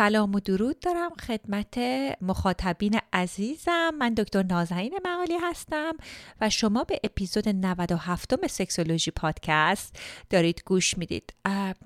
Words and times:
سلام 0.00 0.34
و 0.34 0.40
درود 0.40 0.80
دارم 0.80 1.10
خدمت 1.14 1.78
مخاطبین 2.22 3.00
عزیزم. 3.12 3.90
من 3.98 4.14
دکتر 4.14 4.42
نازنین 4.42 4.98
معالی 5.04 5.36
هستم 5.42 5.92
و 6.40 6.50
شما 6.50 6.84
به 6.84 7.00
اپیزود 7.04 7.48
97 7.48 8.46
سکسولوژی 8.46 9.10
پادکست 9.10 9.96
دارید 10.30 10.62
گوش 10.66 10.98
می‌دید. 10.98 11.34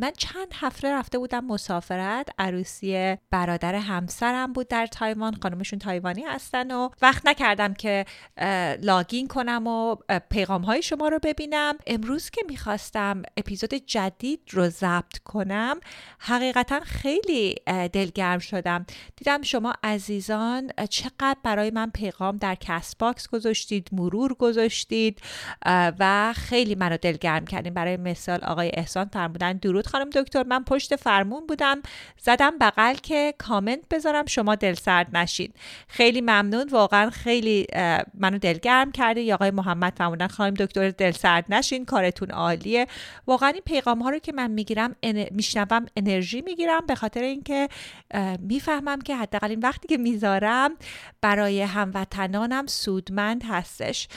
من 0.00 0.12
چند 0.16 0.46
هفته 0.54 0.92
رفته 0.92 1.18
بودم 1.18 1.44
مسافرت. 1.44 2.28
عروسی 2.38 3.16
برادر 3.30 3.74
همسرم 3.74 4.52
بود 4.52 4.68
در 4.68 4.86
تایوان. 4.86 5.36
خانمشون 5.42 5.78
تایوانی 5.78 6.22
هستن 6.22 6.70
و 6.70 6.88
وقت 7.02 7.26
نکردم 7.26 7.74
که 7.74 8.04
لاگین 8.82 9.28
کنم 9.28 9.66
و 9.66 9.96
پیغام 10.30 10.62
های 10.62 10.82
شما 10.82 11.08
رو 11.08 11.18
ببینم. 11.22 11.74
امروز 11.86 12.30
که 12.30 12.42
می‌خواستم 12.48 13.22
اپیزود 13.36 13.74
جدید 13.74 14.40
رو 14.50 14.68
ضبط 14.68 15.18
کنم 15.18 15.80
حقیقتا 16.18 16.80
خیلی 16.80 17.54
دلگرم 18.04 18.38
شدم. 18.38 18.86
دیدم 19.16 19.42
شما 19.42 19.74
عزیزان 19.82 20.70
چقدر 20.90 21.36
برای 21.42 21.70
من 21.70 21.90
پیغام 21.90 22.36
در 22.36 22.54
CastBox 22.54 23.28
گذاشتید 23.28 23.88
مرور 23.92 24.34
گذاشتید 24.34 25.20
و 25.98 26.32
خیلی 26.36 26.74
منو 26.74 26.96
دلگرم 26.96 27.44
کردین 27.44 27.74
برای 27.74 27.96
مثال 27.96 28.44
آقای 28.44 28.70
احسان 28.74 29.08
فرمودن 29.12 29.52
درود 29.52 29.86
خانم 29.86 30.10
دکتر 30.10 30.42
من 30.42 30.64
پشت 30.64 30.96
فرمون 30.96 31.46
بودم. 31.46 31.82
زدم 32.20 32.58
بغل 32.60 32.94
که 32.94 33.34
کامنت 33.38 33.88
بذارم 33.90 34.26
شما 34.26 34.54
دل 34.54 34.74
سرد 34.74 35.16
نشید 35.16 35.54
خیلی 35.88 36.20
ممنون. 36.20 36.68
واقعا 36.68 37.10
خیلی 37.10 37.66
منو 38.14 38.38
دلگرم 38.38 38.92
کرده 38.92 39.20
یا 39.20 39.34
آقای 39.34 39.50
محمد 39.50 39.92
فرمودن 39.96 40.26
خانم 40.26 40.54
دکتر 40.54 40.90
دل 40.90 41.10
سرد 41.10 41.44
نشین 41.48 41.84
کارتون 41.84 42.30
عالیه. 42.30 42.86
واقعا 43.26 43.48
این 43.48 43.62
پیغام 43.66 44.02
ها 44.02 44.10
رو 44.10 44.18
که 44.18 44.32
من 44.32 44.50
می‌گیرم 44.50 44.96
میشنوم 45.30 45.86
انرژی 45.96 46.40
می‌گیرم 46.40 46.86
به 46.86 46.94
خاطر 46.94 47.22
اینکه 47.22 47.68
می‌فهمم 48.40 49.00
که 49.00 49.16
حداقل 49.16 49.50
این 49.50 49.60
وقتی 49.60 49.88
که 49.88 49.96
می‌ذارم 49.96 50.70
برای 51.20 51.62
هموطنانم 51.62 52.66
سودمند 52.66 53.42
هستش. 53.48 54.08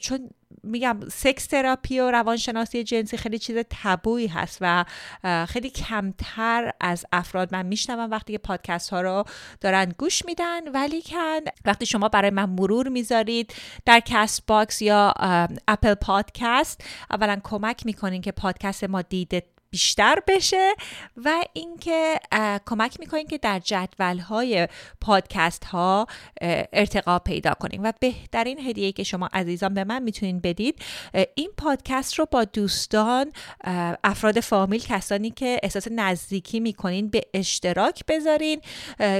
چون 0.00 0.30
میگم 0.62 1.00
سکس 1.12 1.46
تراپی 1.46 2.00
و 2.00 2.10
روانشناسی 2.10 2.84
جنسی 2.84 3.16
خیلی 3.16 3.38
چیز 3.38 3.56
تبویی 3.70 4.26
هست 4.26 4.58
و 4.60 4.84
خیلی 5.48 5.70
کمتر 5.70 6.72
از 6.80 7.06
افراد 7.12 7.54
من 7.54 7.66
میشنوم 7.66 8.10
وقتی 8.10 8.32
که 8.32 8.38
پادکست 8.38 8.90
ها 8.90 9.00
رو 9.00 9.24
دارن 9.60 9.92
گوش 9.98 10.24
میدن. 10.24 10.68
ولی 10.68 11.02
کن 11.02 11.40
وقتی 11.64 11.86
شما 11.86 12.08
برای 12.08 12.30
من 12.30 12.50
مرور 12.50 12.88
می‌ذارید 12.88 13.54
در 13.86 14.00
CastBox 14.00 14.82
یا 14.82 15.14
Apple 15.68 15.94
Podcast 15.94 16.84
اولا 17.10 17.40
کمک 17.44 17.86
می‌کنین 17.86 18.22
که 18.22 18.32
پادکست 18.32 18.84
ما 18.84 19.02
دیده 19.02 19.42
بیشتر 19.70 20.18
بشه 20.28 20.74
و 21.16 21.44
اینکه 21.52 22.20
کمک 22.66 23.00
می‌کنین 23.00 23.26
که 23.26 23.38
در 23.38 23.58
جدول 23.58 24.18
های 24.18 24.68
پادکست 25.00 25.64
ها 25.64 26.06
ارتقا 26.72 27.18
پیدا 27.18 27.54
کنیم. 27.54 27.82
و 27.84 27.92
بهترین 28.00 28.58
هدیه 28.58 28.92
که 28.92 29.02
شما 29.02 29.28
عزیزان 29.32 29.74
به 29.74 29.84
من 29.84 30.02
می‌تونین 30.02 30.40
بدید 30.40 30.82
این 31.34 31.50
پادکست 31.56 32.14
رو 32.14 32.26
با 32.30 32.44
دوستان 32.44 33.32
افراد 34.04 34.40
فامیل 34.40 34.80
کسانی 34.80 35.30
که 35.30 35.60
احساس 35.62 35.88
نزدیکی 35.90 36.60
می‌کنین 36.60 37.08
به 37.08 37.20
اشتراک 37.34 38.06
بذارین. 38.08 38.60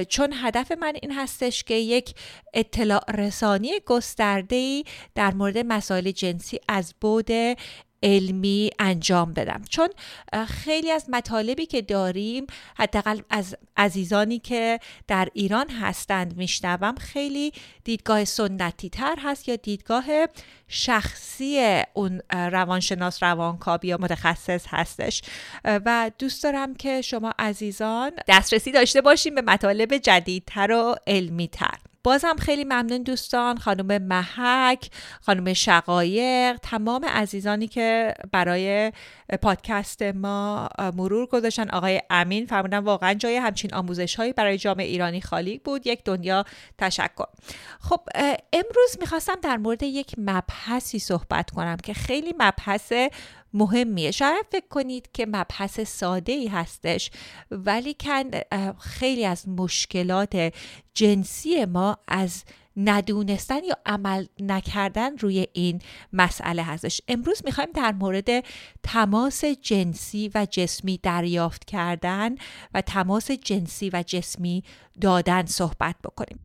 چون 0.08 0.34
هدف 0.42 0.72
من 0.72 0.92
این 1.02 1.12
هستش 1.12 1.64
که 1.64 1.74
یک 1.74 2.14
اطلاع 2.54 3.10
رسانی 3.12 3.70
گسترده 3.86 4.82
در 5.14 5.34
مورد 5.34 5.58
مسائل 5.58 6.10
جنسی 6.10 6.60
از 6.68 6.94
بود 7.00 7.30
علمی 8.02 8.70
انجام 8.78 9.32
بدم. 9.32 9.62
چون 9.68 9.88
خیلی 10.48 10.90
از 10.90 11.06
مطالبی 11.08 11.66
که 11.66 11.82
داریم 11.82 12.46
حداقل 12.76 13.20
از 13.30 13.56
عزیزانی 13.76 14.38
که 14.38 14.80
در 15.08 15.28
ایران 15.34 15.70
هستند 15.70 16.36
میشنوم 16.36 16.94
خیلی 16.94 17.52
دیدگاه 17.84 18.24
سنتی 18.24 18.90
تر 18.90 19.16
هست 19.22 19.48
یا 19.48 19.56
دیدگاه 19.56 20.04
شخصی 20.68 21.82
اون 21.94 22.20
روانشناس 22.30 23.22
روانکاو 23.22 23.80
یا 23.82 23.98
متخصص 24.00 24.66
هستش. 24.68 25.22
و 25.64 26.10
دوست 26.18 26.42
دارم 26.42 26.74
که 26.74 27.02
شما 27.02 27.32
عزیزان 27.38 28.10
دسترسی 28.28 28.72
داشته 28.72 29.00
باشیم 29.00 29.34
به 29.34 29.42
مطالب 29.42 29.96
جدیدتر 29.96 30.72
و 30.72 30.94
علمی 31.06 31.48
تر 31.48 31.89
بازم 32.02 32.36
خیلی 32.40 32.64
ممنون 32.64 33.02
دوستان 33.02 33.58
خانم 33.58 34.02
محک 34.02 34.90
خانم 35.20 35.52
شقایق 35.52 36.56
تمام 36.56 37.04
عزیزانی 37.04 37.68
که 37.68 38.14
برای 38.32 38.92
پادکست 39.42 40.02
ما 40.02 40.68
مرور 40.96 41.26
گذاشتن. 41.26 41.70
آقای 41.70 42.02
امین 42.10 42.46
فرمودن 42.46 42.78
واقعا 42.78 43.14
جای 43.14 43.36
همچین 43.36 43.74
آموزش 43.74 44.14
هایی 44.14 44.32
برای 44.32 44.58
جامعه 44.58 44.86
ایرانی 44.86 45.20
خالی 45.20 45.58
بود. 45.58 45.86
یک 45.86 46.04
دنیا 46.04 46.44
تشکر. 46.78 47.24
خب 47.80 48.00
امروز 48.52 48.96
می‌خواستم 49.00 49.36
در 49.42 49.56
مورد 49.56 49.82
یک 49.82 50.14
مبحثی 50.18 50.98
صحبت 50.98 51.50
کنم 51.50 51.76
که 51.76 51.94
خیلی 51.94 52.34
مبحث 52.38 52.92
مهمیه. 53.54 54.10
شاید 54.10 54.46
فکر 54.52 54.68
کنید 54.68 55.08
که 55.12 55.26
مبحث 55.26 55.80
ساده 55.80 56.32
ای 56.32 56.48
هستش 56.48 57.10
ولی 57.50 57.96
کن 58.00 58.30
خیلی 58.80 59.24
از 59.24 59.48
مشکلات 59.48 60.52
جنسی 60.94 61.64
ما 61.64 61.98
از 62.08 62.44
ندونستن 62.76 63.64
یا 63.64 63.76
عمل 63.86 64.26
نکردن 64.40 65.18
روی 65.18 65.46
این 65.52 65.80
مسئله 66.12 66.62
هستش. 66.62 67.00
امروز 67.08 67.42
می‌خوایم 67.44 67.70
در 67.74 67.92
مورد 67.92 68.44
تماس 68.82 69.44
جنسی 69.44 70.30
و 70.34 70.46
جسمی 70.50 71.00
دریافت 71.02 71.64
کردن 71.64 72.34
و 72.74 72.80
تماس 72.80 73.30
جنسی 73.30 73.90
و 73.92 74.04
جسمی 74.06 74.64
دادن 75.00 75.46
صحبت 75.46 75.96
بکنیم. 76.04 76.40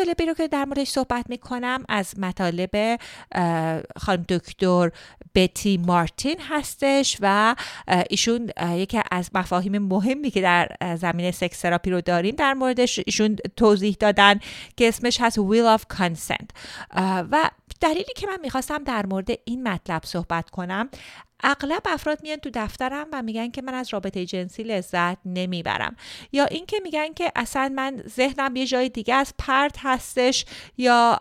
مطالبی 0.00 0.26
رو 0.26 0.34
که 0.34 0.48
در 0.48 0.64
موردش 0.64 0.88
صحبت 0.88 1.24
می‌کنم 1.28 1.84
از 1.88 2.18
مطالب 2.18 2.98
خانم 3.96 4.24
دکتر 4.28 4.90
بتی 5.34 5.78
مارتین 5.78 6.36
هستش 6.48 7.16
و 7.20 7.56
ایشون 8.10 8.50
یکی 8.72 9.00
از 9.10 9.30
مفاهیم 9.34 9.78
مهمی 9.78 10.30
که 10.30 10.40
در 10.40 10.68
زمین 10.96 11.30
سکس 11.30 11.60
تراپی 11.60 11.90
رو 11.90 12.00
داریم 12.00 12.34
در 12.34 12.54
موردش 12.54 13.00
ایشون 13.06 13.36
توضیح 13.56 13.96
دادن 14.00 14.40
که 14.76 14.88
اسمش 14.88 15.20
هست 15.20 15.40
Will 15.40 15.78
of 15.78 15.96
Consent. 15.96 16.46
و 17.30 17.50
دلیلی 17.80 18.12
که 18.16 18.26
من 18.26 18.38
می‌خواستم 18.42 18.84
در 18.84 19.06
مورد 19.06 19.28
این 19.44 19.68
مطلب 19.68 20.04
صحبت 20.04 20.50
کنم 20.50 20.88
اغلب 21.42 21.82
افراد 21.84 22.22
میان 22.22 22.36
تو 22.36 22.50
دفترم 22.54 23.06
و 23.12 23.22
میگن 23.22 23.50
که 23.50 23.62
من 23.62 23.74
از 23.74 23.92
رابطه 23.92 24.26
جنسی 24.26 24.62
لذت 24.62 25.18
نمی‌برم. 25.24 25.96
یا 26.32 26.44
اینکه 26.44 26.80
میگن 26.82 27.12
که 27.12 27.32
اصلا 27.36 27.72
من 27.74 28.02
ذهنم 28.08 28.56
یه 28.56 28.66
جای 28.66 28.88
دیگه 28.88 29.14
از 29.14 29.34
پرت 29.38 29.76
هستش 29.78 30.44
یا 30.78 31.20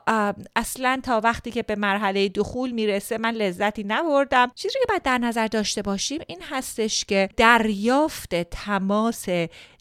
اصلا 0.56 1.00
تا 1.04 1.21
وقتی 1.24 1.51
که 1.51 1.63
به 1.63 1.75
مرحله 1.75 2.30
دخول 2.30 2.71
می‌رسه 2.71 3.18
من 3.18 3.31
لذتی 3.31 3.83
نبردم. 3.83 4.51
چیزی 4.56 4.80
که 4.80 4.86
باید 4.89 5.04
در 5.04 5.18
نظر 5.18 5.48
داشته 5.48 5.81
باشیم 5.81 6.21
این 6.27 6.42
هستش 6.50 7.06
که 7.06 7.30
دریافت 7.38 8.36
تماس 8.36 9.25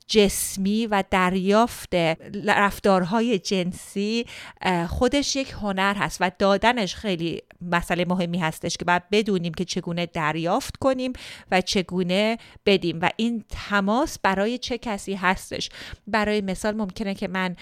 جسمی 0.08 0.86
و 0.86 1.04
دریافت 1.10 1.94
رفتارهای 2.46 3.38
جنسی 3.38 4.26
خودش 4.88 5.36
یک 5.36 5.50
هنر 5.50 5.94
هست 5.94 6.18
و 6.20 6.30
دادنش 6.38 6.94
خیلی 6.94 7.42
مسئله 7.60 8.04
مهمی 8.04 8.38
هستش 8.38 8.76
که 8.76 8.84
باید 8.84 9.02
بدونیم 9.12 9.54
که 9.54 9.64
چگونه 9.64 10.06
دریافت 10.06 10.76
کنیم 10.76 11.12
و 11.50 11.60
چگونه 11.60 12.38
بدیم 12.66 12.98
و 13.02 13.10
این 13.16 13.44
تماس 13.48 14.18
برای 14.18 14.58
چه 14.58 14.78
کسی 14.78 15.14
هستش. 15.14 15.70
برای 16.06 16.40
مثال 16.40 16.76
ممکنه 16.76 17.14
که 17.14 17.28
من 17.28 17.56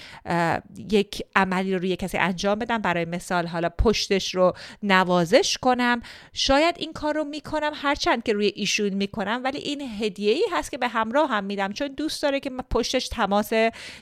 یک 0.90 1.22
عملی 1.36 1.72
رو 1.72 1.78
روی 1.78 1.96
کسی 1.96 2.18
انجام 2.18 2.58
بدم 2.58 2.78
برای 2.78 3.04
مثال 3.04 3.46
حالا 3.46 3.68
پشتش 3.68 4.34
رو 4.34 4.52
نوازش 4.82 5.58
کنم. 5.60 6.02
شاید 6.32 6.74
این 6.78 6.92
کار 6.92 7.14
رو 7.14 7.24
می‌کنم 7.24 7.72
هرچند 7.74 8.22
که 8.22 8.32
روی 8.32 8.52
ایشون 8.54 8.88
می‌کنم 8.88 9.40
ولی 9.44 9.58
این 9.58 9.80
هدیه 10.00 10.32
ای 10.32 10.44
هست 10.52 10.70
که 10.70 10.78
به 10.78 10.88
همراه 10.88 11.30
هم 11.30 11.44
میدم 11.44 11.72
چون 11.72 11.88
دوست 11.88 12.22
داره 12.22 12.35
که 12.40 12.50
پشتش 12.50 13.08
تماس 13.08 13.52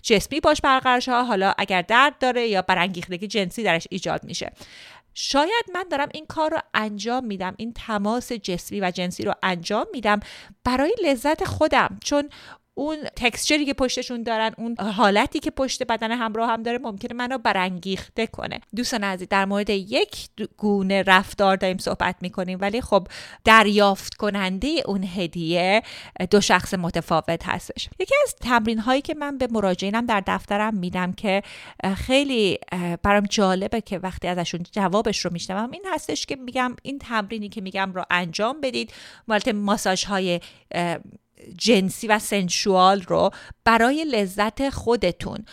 جسمی 0.02 0.40
باش 0.40 0.60
برقرار 0.60 1.00
شه. 1.00 1.12
حالا 1.12 1.54
اگر 1.58 1.82
درد 1.82 2.18
داره 2.18 2.48
یا 2.48 2.62
برانگیختگی 2.62 3.26
جنسی 3.26 3.62
درش 3.62 3.86
ایجاد 3.90 4.24
میشه. 4.24 4.52
شاید 5.14 5.64
من 5.74 5.84
دارم 5.90 6.08
این 6.14 6.26
کار 6.26 6.50
رو 6.50 6.58
انجام 6.74 7.24
میدم 7.26 7.54
این 7.56 7.72
تماس 7.72 8.32
جسمی 8.32 8.80
و 8.80 8.90
جنسی 8.90 9.24
رو 9.24 9.34
انجام 9.42 9.86
میدم 9.92 10.20
برای 10.64 10.94
لذت 11.04 11.44
خودم. 11.44 11.98
چون 12.04 12.28
اون 12.76 12.96
تکسچری 13.16 13.64
که 13.64 13.74
پشتشون 13.74 14.22
دارن 14.22 14.50
اون 14.58 14.76
حالتی 14.78 15.40
که 15.40 15.50
پشت 15.50 15.82
بدن 15.82 16.10
همراه 16.10 16.50
هم 16.50 16.62
داره 16.62 16.78
ممکنه 16.78 17.14
منو 17.14 17.38
برانگیخته 17.38 18.26
کنه. 18.26 18.60
دوستان 18.76 19.04
عزیز 19.04 19.28
در 19.28 19.44
مورد 19.44 19.70
یک 19.70 20.28
گونه 20.56 21.02
رفتار 21.02 21.56
داریم 21.56 21.78
صحبت 21.78 22.16
می‌کنیم 22.20 22.58
ولی 22.60 22.80
خب 22.80 23.08
دریافت 23.44 24.14
کننده 24.14 24.68
اون 24.86 25.04
هدیه 25.04 25.82
دو 26.30 26.40
شخص 26.40 26.74
متفاوت 26.74 27.48
هستش. 27.48 27.88
یکی 27.98 28.14
از 28.24 28.34
تمرین 28.34 28.78
هایی 28.78 29.02
که 29.02 29.14
من 29.14 29.38
به 29.38 29.48
مراجعینم 29.50 30.06
در 30.06 30.22
دفترم 30.26 30.74
میدم 30.74 31.12
که 31.12 31.42
خیلی 31.96 32.58
برام 33.02 33.24
جالبه 33.30 33.80
که 33.80 33.98
وقتی 33.98 34.28
ازشون 34.28 34.60
جوابش 34.72 35.24
رو 35.24 35.32
میشنوم 35.32 35.70
این 35.70 35.84
هستش 35.92 36.26
که 36.26 36.36
میگم 36.36 36.76
این 36.82 36.98
تمرینی 36.98 37.48
که 37.48 37.60
میگم 37.60 37.92
رو 37.92 38.04
انجام 38.10 38.60
بدید. 38.60 38.92
مالت 39.28 39.48
ماساژ 39.48 40.04
های 40.04 40.40
جنسی 41.58 42.06
و 42.06 42.18
سنشوال 42.18 43.02
رو 43.02 43.30
برای 43.64 44.04
لذت 44.04 44.70
خودتون. 44.70 45.44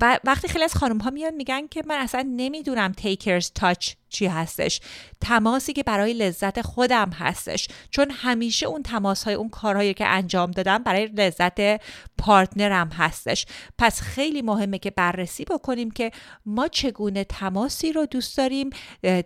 و 0.00 0.20
وقتی 0.24 0.48
خیلی 0.48 0.64
از 0.64 0.74
خانم 0.74 0.98
ها 0.98 1.10
میان 1.10 1.34
میگن 1.34 1.66
که 1.66 1.82
من 1.86 1.94
اصلا 1.94 2.28
نمی‌دونم 2.36 2.92
تیکرز 2.92 3.52
تاچ 3.54 3.92
چی 4.10 4.26
هستش؟ 4.26 4.80
تماسی 5.20 5.72
که 5.72 5.82
برای 5.82 6.12
لذت 6.12 6.62
خودم 6.62 7.10
هستش. 7.10 7.68
چون 7.90 8.10
همیشه 8.10 8.66
اون 8.66 8.82
تماس 8.82 9.24
های 9.24 9.34
اون 9.34 9.48
کارهایی 9.48 9.94
که 9.94 10.06
انجام 10.06 10.50
دادم 10.50 10.78
برای 10.78 11.06
لذت 11.06 11.80
پارتنرم 12.18 12.88
هستش. 12.88 13.46
پس 13.78 14.00
خیلی 14.00 14.42
مهمه 14.42 14.78
که 14.78 14.90
بررسی 14.90 15.44
بکنیم 15.44 15.90
که 15.90 16.10
ما 16.46 16.68
چگونه 16.68 17.24
تماسی 17.24 17.92
رو 17.92 18.06
دوست 18.06 18.36
داریم 18.36 18.70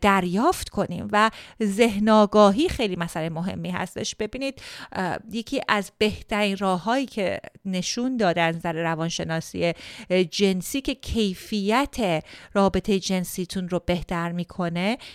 دریافت 0.01 0.69
کنیم 0.69 1.09
و 1.13 1.31
ذهن 1.63 2.27
خیلی 2.71 2.97
مسئله 2.97 3.29
مهمی 3.29 3.71
هستش. 3.71 4.15
ببینید 4.15 4.63
یکی 5.33 5.61
از 5.69 5.93
بهترین 5.99 6.57
راههایی 6.57 7.07
که 7.07 7.41
نشون 7.65 8.17
داده 8.17 8.41
از 8.41 8.57
نظر 8.57 8.73
روانشناسی 8.73 9.73
جنسی 10.31 10.81
که 10.81 10.95
کیفیت 10.95 12.25
رابطه 12.53 12.99
جنسیتون 12.99 13.69
رو 13.69 13.81
بهتر 13.87 14.33
می‌کنه 14.33 14.74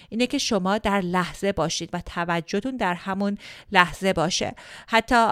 اینه 0.09 0.27
که 0.27 0.37
شما 0.37 0.77
در 0.77 1.01
لحظه 1.01 1.51
باشید 1.51 1.89
و 1.93 2.01
توجهتون 2.01 2.77
در 2.77 2.93
همون 2.93 3.37
لحظه 3.71 4.13
باشه. 4.13 4.55
حتی 4.87 5.31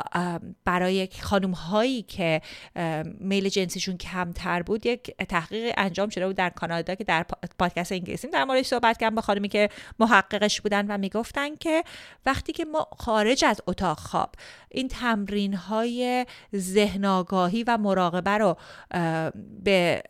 برای 0.66 1.10
خانم 1.22 1.52
هایی 1.52 2.02
که 2.02 2.42
میل 3.20 3.50
جنسیشون 3.50 3.98
کمتر 3.98 4.62
بود 4.62 4.86
یک 4.86 5.16
تحقیق 5.18 5.74
انجام 5.78 6.10
شده 6.10 6.28
بود 6.28 6.36
در 6.36 6.50
کانادا 6.50 6.96
که 6.96 7.04
در 7.04 7.26
پادکست 7.60 7.92
انگلیسی 7.92 8.28
در 8.28 8.44
موردش 8.44 8.66
صحبت 8.66 8.98
کردم 8.98 9.16
با 9.16 9.22
خانمی 9.22 9.50
که 9.50 9.70
محققش 10.00 10.62
بودن 10.62 10.86
و 10.88 10.98
می‌گفتن 10.98 11.56
که 11.56 11.84
وقتی 12.26 12.54
که 12.54 12.66
ما 12.66 12.88
خارج 12.98 13.46
از 13.46 13.62
اتاق 13.68 14.00
خواب 14.00 14.30
این 14.70 14.88
تمرین 14.88 15.54
های 15.54 16.26
ذهن 16.56 17.06
و 17.68 17.78
مراقبه 17.78 18.38
رو 18.38 18.58
به 19.64 20.04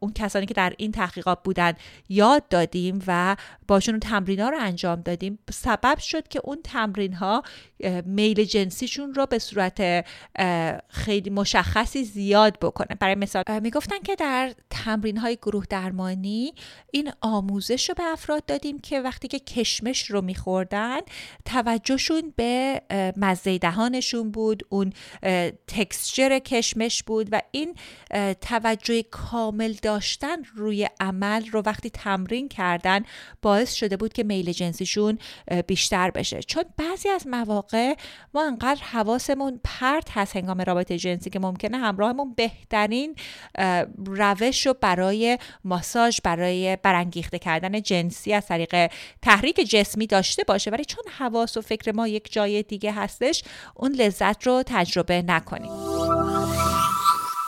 اون 0.00 0.12
کسانی 0.12 0.46
که 0.46 0.54
در 0.54 0.72
این 0.76 0.92
تحقیقات 0.92 1.42
بودن 1.42 1.72
یاد 2.08 2.48
دادیم 2.48 3.04
و 3.06 3.36
باشون 3.68 4.00
تمرین 4.00 4.40
ها 4.40 4.48
رو 4.48 4.58
انجام 4.60 5.00
دادیم. 5.00 5.38
سبب 5.50 5.98
شد 5.98 6.28
که 6.28 6.40
اون 6.44 6.58
تمرین 6.64 7.12
ها 7.12 7.42
میل 8.06 8.44
جنسیشون 8.44 9.14
رو 9.14 9.26
به 9.26 9.38
صورت 9.38 10.06
خیلی 10.88 11.30
مشخصی 11.30 12.04
زیاد 12.04 12.58
بکنه. 12.58 12.96
برای 13.00 13.14
مثال 13.14 13.44
می‌گفتن 13.62 13.98
که 14.04 14.14
در 14.14 14.52
تمرین 14.70 15.16
های 15.16 15.36
گروه 15.36 15.64
درمانی 15.70 16.54
این 16.90 17.12
آموزش 17.20 17.88
رو 17.88 17.94
به 17.94 18.04
افراد 18.04 18.44
دادیم 18.44 18.78
که 18.78 19.00
وقتی 19.00 19.28
که 19.28 19.38
کشمش 19.38 20.10
رو 20.10 20.20
میخوردن 20.20 21.00
توجهشون 21.44 22.32
به 22.36 22.82
مزه 23.16 23.58
دهانشون 23.58 24.30
بود 24.30 24.62
اون 24.68 24.92
تکسچر 25.66 26.38
کشمش 26.38 27.02
بود 27.02 27.28
و 27.32 27.42
این 27.50 27.74
توجه 28.40 29.02
کامل 29.02 29.72
داشتن 29.82 30.44
روی 30.54 30.88
عمل 31.00 31.46
رو 31.46 31.62
وقتی 31.66 31.90
تمرین 31.90 32.48
کردن 32.48 33.02
باعث 33.42 33.72
شده 33.72 33.96
بود 33.96 34.12
که 34.12 34.24
میل 34.24 34.52
جنسیشون 34.52 35.18
بیشتر 35.66 36.10
بشه. 36.10 36.42
چون 36.42 36.64
بعضی 36.76 37.08
از 37.08 37.26
مواقع 37.26 37.71
ما 38.34 38.46
انقدر 38.46 38.80
حواسمون 38.82 39.60
پرت 39.64 40.08
هست 40.10 40.36
هنگام 40.36 40.60
رابطه 40.60 40.98
جنسی 40.98 41.30
که 41.30 41.38
ممکنه 41.38 41.78
همراهمون 41.78 42.34
بهترین 42.34 43.16
روش 44.06 44.66
رو 44.66 44.74
برای 44.80 45.38
ماساژ 45.64 46.18
برای 46.24 46.76
برانگیخته 46.82 47.38
کردن 47.38 47.82
جنسی 47.82 48.32
از 48.32 48.46
طریق 48.46 48.90
تحریک 49.22 49.56
جسمی 49.70 50.06
داشته 50.06 50.44
باشه. 50.44 50.70
ولی 50.70 50.84
چون 50.84 51.04
حواس 51.18 51.56
و 51.56 51.60
فکر 51.60 51.92
ما 51.92 52.08
یک 52.08 52.32
جای 52.32 52.62
دیگه 52.62 52.92
هستش 52.92 53.44
اون 53.74 53.92
لذت 53.92 54.46
رو 54.46 54.62
تجربه 54.66 55.22
نکنیم. 55.22 55.70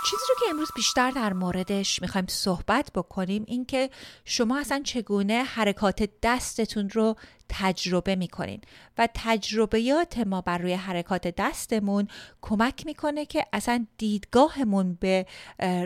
چیزی 0.05 0.23
رو 0.29 0.35
که 0.41 0.51
امروز 0.51 0.69
بیشتر 0.77 1.11
در 1.11 1.33
موردش 1.33 2.03
می‌خوایم 2.03 2.27
صحبت 2.27 2.91
بکنیم 2.95 3.45
این 3.47 3.65
که 3.65 3.91
شما 4.25 4.59
اصلا 4.59 4.81
چگونه 4.85 5.43
حرکات 5.43 6.11
دستتون 6.23 6.91
رو 6.91 7.17
تجربه 7.49 8.17
می‌کنین 8.17 8.61
و 8.99 9.09
تجربیات 9.15 10.19
ما 10.19 10.41
بر 10.41 10.59
روی 10.59 10.73
حرکات 10.73 11.29
دستمون 11.29 12.09
کمک 12.43 12.87
می‌کنه 12.87 13.27
که 13.27 13.47
اصلا 13.53 13.87
دیدگاهمون 13.99 14.99
به 15.01 15.27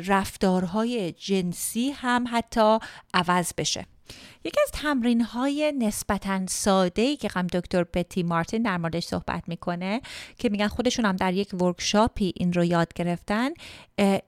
رفتارهای 0.06 1.12
جنسی 1.12 1.90
هم 1.90 2.25
حتی 2.31 2.78
عوض 3.14 3.52
بشه. 3.59 3.87
یکی 4.49 4.61
از 4.62 4.71
تمرین 4.73 5.21
های 5.21 5.73
نسبتا 5.78 6.47
ساده 6.47 7.02
ای 7.02 7.17
که 7.17 7.28
هم 7.35 7.47
دکتر 7.47 7.85
پتی 7.85 8.23
مارتین 8.23 8.62
در 8.62 8.76
موردش 8.76 9.05
صحبت 9.05 9.43
می‌کنه 9.47 10.00
که 10.38 10.49
میگن 10.49 10.69
خودشون 10.69 11.05
هم 11.05 11.17
در 11.17 11.33
یک 11.33 11.55
ورکشاپی 11.55 12.33
این 12.37 12.52
رو 12.52 12.64
یاد 12.64 12.93
گرفتن 12.95 13.50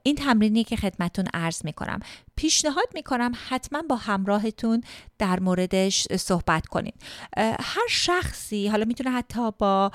این 0.03 0.15
تمرینی 0.15 0.63
که 0.63 0.75
خدمتون 0.75 1.25
عرض 1.33 1.65
می‌کنم. 1.65 1.99
پیشنهاد 2.35 2.87
می‌کنم 2.93 3.31
حتما 3.49 3.81
با 3.81 3.95
همراهتون 3.95 4.83
در 5.17 5.39
موردش 5.39 6.07
صحبت 6.15 6.65
کنید 6.65 6.93
هر 7.37 7.87
شخصی 7.89 8.67
حالا 8.67 8.85
می‌تونه 8.85 9.11
حتی 9.11 9.51
با 9.51 9.91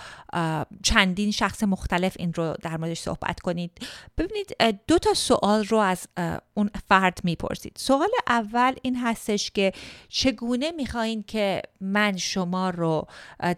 چندین 0.83 1.31
شخص 1.31 1.63
مختلف 1.63 2.17
این 2.19 2.33
رو 2.33 2.55
در 2.63 2.77
موردش 2.77 3.01
صحبت 3.01 3.41
کنید. 3.41 3.71
ببینید 4.19 4.57
دو 4.87 4.99
تا 4.99 5.15
سوال 5.15 5.65
رو 5.65 5.79
از 5.79 6.09
اون 6.55 6.71
فرد 6.89 7.21
می‌پرسید. 7.25 7.73
سوال 7.77 8.09
اول 8.29 8.75
این 8.83 8.97
هستش 8.97 9.51
که 9.51 9.73
چگونه 10.17 10.71
می‌خواین 10.71 11.23
که 11.23 11.63
من 11.81 12.17
شما 12.17 12.71
رو 12.71 13.07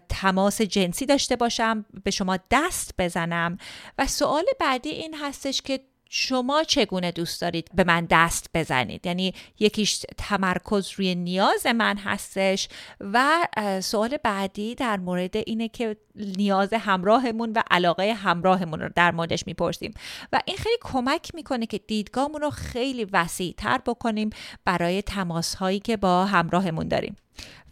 تماس 0.09 0.61
جنسی 0.61 1.05
داشته 1.05 1.35
باشم 1.35 1.85
به 2.03 2.11
شما 2.11 2.37
دست 2.51 2.93
بزنم؟ 2.97 3.57
و 3.97 4.07
سوال 4.07 4.43
بعدی 4.59 4.89
این 4.89 5.15
هستش 5.21 5.61
که 5.61 5.79
شما 6.11 6.63
چگونه 6.63 7.11
دوست 7.11 7.41
دارید 7.41 7.69
به 7.73 7.83
من 7.83 8.07
دست 8.09 8.49
بزنید؟ 8.53 9.05
یعنی 9.05 9.33
یکیش 9.59 10.05
تمرکز 10.17 10.91
روی 10.95 11.15
نیاز 11.15 11.65
من 11.65 11.97
هستش 11.97 12.67
و 12.99 13.47
سوال 13.81 14.17
بعدی 14.23 14.75
در 14.75 14.97
مورد 14.97 15.37
اینه 15.37 15.67
که 15.67 15.97
نیاز 16.15 16.73
همراهمون 16.73 17.51
و 17.55 17.61
علاقه 17.71 18.13
همراهمون 18.13 18.79
رو 18.79 18.89
در 18.95 19.11
موردش 19.11 19.47
می‌پرسیم. 19.47 19.93
و 20.33 20.39
این 20.45 20.57
خیلی 20.57 20.77
کمک 20.81 21.35
می‌کنه 21.35 21.65
که 21.65 21.77
دیدگاهمون 21.77 22.41
رو 22.41 22.49
خیلی 22.49 23.05
وسیع 23.05 23.53
تر 23.57 23.77
بکنیم 23.85 24.29
برای 24.65 25.01
تماس 25.01 25.55
هایی 25.55 25.79
که 25.79 25.97
با 25.97 26.25
همراهمون 26.25 26.87
داریم. 26.87 27.15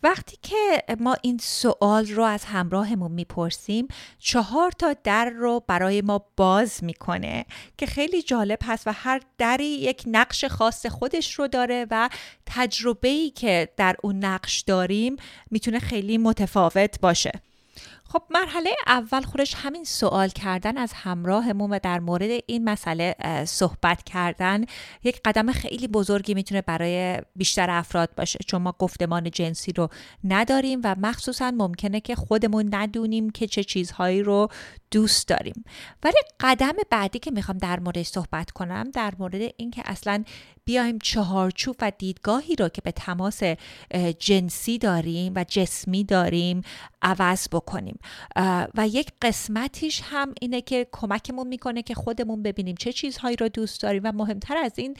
وقتی 0.03 0.37
که 0.41 0.83
ما 0.99 1.15
این 1.21 1.37
سوال 1.37 2.07
رو 2.07 2.23
از 2.23 2.45
همراهمون 2.45 3.11
می‌پرسیم 3.11 3.87
چهار 4.19 4.71
تا 4.71 4.95
در 5.03 5.29
رو 5.29 5.63
برای 5.67 6.01
ما 6.01 6.25
باز 6.37 6.83
می‌کنه 6.83 7.45
که 7.77 7.85
خیلی 7.85 8.21
جالب 8.21 8.59
هست 8.63 8.87
و 8.87 8.91
هر 8.91 9.21
دری 9.37 9.65
یک 9.65 10.03
نقش 10.07 10.45
خاص 10.45 10.85
خودش 10.85 11.33
رو 11.33 11.47
داره 11.47 11.85
و 11.91 12.09
تجربه 12.45 13.07
ای 13.07 13.29
که 13.29 13.69
در 13.77 13.95
اون 14.03 14.25
نقش 14.25 14.61
داریم 14.61 15.15
می‌تونه 15.51 15.79
خیلی 15.79 16.17
متفاوت 16.17 16.99
باشه. 17.01 17.31
خب 18.09 18.23
مرحله 18.29 18.69
اول 18.87 19.21
خودش 19.21 19.55
همین 19.55 19.83
سوال 19.83 20.29
کردن 20.29 20.77
از 20.77 20.93
همراهمون 20.93 21.69
و 21.69 21.79
در 21.83 21.99
مورد 21.99 22.41
این 22.45 22.69
مسئله 22.69 23.15
صحبت 23.45 24.03
کردن 24.03 24.65
یک 25.03 25.21
قدم 25.25 25.51
خیلی 25.51 25.87
بزرگی 25.87 26.33
می‌تونه 26.33 26.61
برای 26.61 27.21
بیشتر 27.35 27.69
افراد 27.69 28.09
باشه. 28.17 28.39
چون 28.47 28.61
ما 28.61 28.75
گفتمان 28.79 29.31
جنسی 29.31 29.71
رو 29.71 29.89
نداریم 30.23 30.81
و 30.83 30.95
مخصوصا 30.99 31.51
ممکنه 31.51 31.99
که 31.99 32.15
خودمون 32.15 32.69
ندونیم 32.75 33.29
که 33.29 33.47
چه 33.47 33.63
چیزهایی 33.63 34.23
رو 34.23 34.47
دوست 34.91 35.27
داریم. 35.27 35.63
ولی 36.03 36.17
قدم 36.39 36.73
بعدی 36.89 37.19
که 37.19 37.31
می‌خوام 37.31 37.57
در 37.57 37.79
مورد 37.79 38.03
صحبت 38.03 38.51
کنم 38.51 38.91
در 38.93 39.13
مورد 39.19 39.53
اینکه 39.57 39.81
اصلا 39.85 40.23
بیایم 40.65 40.99
چهارچوب 40.99 41.75
و 41.81 41.91
دیدگاهی 41.97 42.55
رو 42.55 42.69
که 42.69 42.81
به 42.81 42.91
تماس 42.91 43.43
جنسی 44.19 44.77
داریم 44.77 45.33
و 45.35 45.45
جسمی 45.47 46.03
داریم 46.03 46.61
عوض 47.01 47.47
بکنیم. 47.51 47.96
و 48.75 48.87
یک 48.87 49.11
قسمتیش 49.21 50.01
هم 50.03 50.33
اینه 50.41 50.61
که 50.61 50.87
کمکمون 50.91 51.47
می‌کنه 51.47 51.81
که 51.83 51.93
خودمون 51.93 52.43
ببینیم 52.43 52.75
چه 52.75 52.93
چیزهایی 52.93 53.35
رو 53.35 53.49
دوست 53.49 53.81
داریم 53.81 54.01
و 54.05 54.11
مهمتر 54.11 54.57
از 54.57 54.71
این 54.75 54.97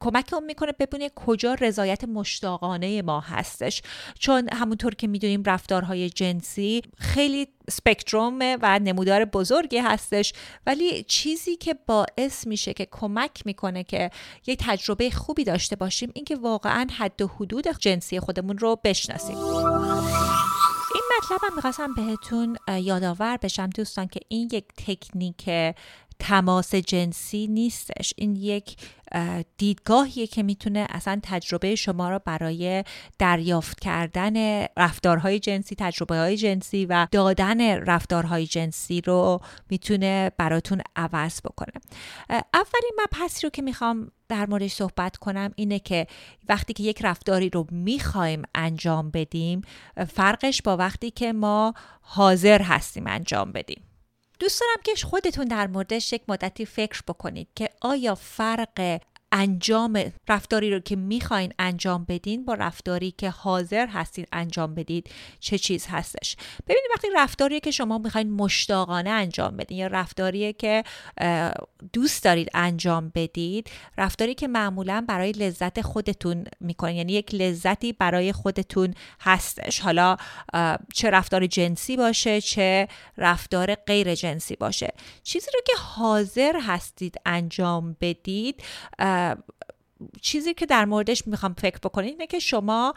کمکمون 0.00 0.44
می‌کنه 0.44 0.72
ببینه 0.72 1.10
کجا 1.14 1.54
رضایت 1.54 2.04
مشتاقانه 2.04 3.02
ما 3.02 3.20
هستش. 3.20 3.82
چون 4.18 4.48
همونطور 4.52 4.94
که 4.94 5.06
می‌دونیم 5.06 5.42
رفتارهای 5.42 6.10
جنسی 6.10 6.82
خیلی 6.98 7.48
سپکتروم 7.70 8.38
و 8.40 8.78
نمودار 8.78 9.24
بزرگی 9.24 9.78
هستش. 9.78 10.32
ولی 10.66 11.02
چیزی 11.02 11.56
که 11.56 11.74
باعث 11.86 12.46
میشه 12.46 12.74
که 12.74 12.88
کمک 12.90 13.46
می‌کنه 13.46 13.84
که 13.84 14.10
یک 14.46 14.58
تجربه 14.62 15.10
خوبی 15.10 15.44
داشته 15.44 15.76
باشیم 15.76 16.10
اینکه 16.14 16.36
واقعا 16.36 16.86
حد 16.98 17.22
و 17.22 17.26
حدود 17.26 17.68
جنسی 17.78 18.20
خودمون 18.20 18.58
رو 18.58 18.80
بشناسیم. 18.84 19.36
این 21.22 21.36
مطلب 21.36 21.50
هم 21.50 21.56
می‌خواستم 21.56 21.94
بهتون 21.94 22.56
یادآور 22.68 23.36
بشم 23.36 23.68
دوستان 23.68 24.08
که 24.08 24.20
این 24.28 24.48
یک 24.52 24.64
تکنیک 24.76 25.74
تماس 26.22 26.74
جنسی 26.74 27.46
نیستش. 27.46 28.14
این 28.16 28.36
یک 28.36 28.76
دیدگاهیه 29.56 30.26
که 30.26 30.42
می‌تونه 30.42 30.86
اصلا 30.90 31.20
تجربه 31.22 31.74
شما 31.74 32.10
رو 32.10 32.20
برای 32.24 32.84
دریافت 33.18 33.80
کردن 33.80 34.66
رفتارهای 34.76 35.38
جنسی 35.38 35.74
تجربه 35.78 36.16
های 36.16 36.36
جنسی 36.36 36.86
و 36.86 37.06
دادن 37.10 37.60
رفتارهای 37.76 38.46
جنسی 38.46 39.00
رو 39.00 39.40
می‌تونه 39.70 40.30
براتون 40.36 40.82
عوض 40.96 41.40
بکنه. 41.40 41.72
اولین 42.30 42.92
مبحثی 43.02 43.46
رو 43.46 43.50
که 43.50 43.62
می‌خوام 43.62 44.10
در 44.28 44.46
موردش 44.46 44.72
صحبت 44.72 45.16
کنم 45.16 45.52
اینه 45.56 45.78
که 45.78 46.06
وقتی 46.48 46.72
که 46.72 46.82
یک 46.82 46.98
رفتاری 47.02 47.50
رو 47.50 47.66
می‌خوایم 47.70 48.42
انجام 48.54 49.10
بدیم 49.10 49.62
فرقش 50.08 50.62
با 50.62 50.76
وقتی 50.76 51.10
که 51.10 51.32
ما 51.32 51.74
حاضر 52.00 52.62
هستیم 52.62 53.06
انجام 53.06 53.52
بدیم. 53.52 53.82
دوست 54.42 54.60
دارم 54.60 54.82
که 54.84 55.06
خودتون 55.06 55.44
در 55.44 55.66
موردش 55.66 56.12
یک 56.12 56.22
مدتی 56.28 56.66
فکر 56.66 57.02
بکنید 57.08 57.48
که 57.54 57.70
آیا 57.80 58.14
فرق 58.14 59.00
انجام 59.32 60.12
رفتاری 60.28 60.70
رو 60.70 60.80
که 60.80 60.96
می‌خواین 60.96 61.52
انجام 61.58 62.04
بدین 62.08 62.44
با 62.44 62.54
رفتاری 62.54 63.10
که 63.10 63.30
حاضر 63.30 63.86
هستین 63.86 64.26
انجام 64.32 64.74
بدید 64.74 65.10
چه 65.40 65.58
چیز 65.58 65.86
هستش؟ 65.90 66.36
ببینید 66.66 66.90
وقتی 66.94 67.08
رفتاریه 67.14 67.60
که 67.60 67.70
شما 67.70 67.98
می‌خواین 67.98 68.30
مشتاقانه 68.30 69.10
انجام 69.10 69.56
بدین 69.56 69.78
یا 69.78 69.86
رفتاریه 69.86 70.52
که 70.52 70.84
دوست 71.92 72.24
دارید 72.24 72.48
انجام 72.54 73.12
بدید 73.14 73.70
رفتاری 73.98 74.34
که 74.34 74.48
معمولا 74.48 75.04
برای 75.08 75.32
لذت 75.32 75.80
خودتون 75.80 76.44
می‌کنین. 76.60 76.96
یعنی 76.96 77.12
یک 77.12 77.34
لذتی 77.34 77.92
برای 77.92 78.32
خودتون 78.32 78.94
هستش. 79.20 79.80
حالا 79.80 80.16
چه 80.94 81.10
رفتار 81.10 81.46
جنسی 81.46 81.96
باشه 81.96 82.40
چه 82.40 82.88
رفتار 83.18 83.74
غیر 83.74 84.14
جنسی 84.14 84.56
باشه. 84.56 84.92
چیزی 85.22 85.50
رو 85.54 85.60
که 85.66 85.72
حاضر 85.76 86.60
هستید 86.60 87.16
انجام 87.26 87.96
بدید 88.00 88.62
چیزی 90.20 90.54
که 90.54 90.66
در 90.66 90.84
موردش 90.84 91.26
می‌خوام 91.26 91.54
فکر 91.58 91.78
بکنید 91.78 92.10
اینه 92.10 92.26
که 92.26 92.38
شما 92.38 92.94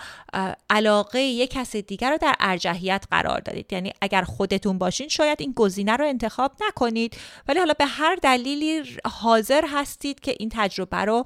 علاقه 0.70 1.20
یک 1.20 1.52
کس 1.52 1.76
دیگر 1.76 2.12
رو 2.12 2.18
در 2.18 2.36
ارجحیت 2.40 3.06
قرار 3.12 3.40
دادید. 3.40 3.74
یعنی 3.74 3.94
اگر 4.02 4.22
خودتون 4.22 4.78
باشین 4.78 5.08
شاید 5.08 5.42
این 5.42 5.54
گزینه 5.56 5.96
رو 5.96 6.06
انتخاب 6.06 6.52
نکنید. 6.68 7.18
ولی 7.48 7.60
حالا 7.60 7.74
به 7.80 7.86
هر 7.86 8.16
دلیلی 8.16 8.84
حاضر 9.06 9.66
هستید 9.68 10.20
که 10.20 10.36
این 10.40 10.50
تجربه 10.54 10.98
رو 10.98 11.24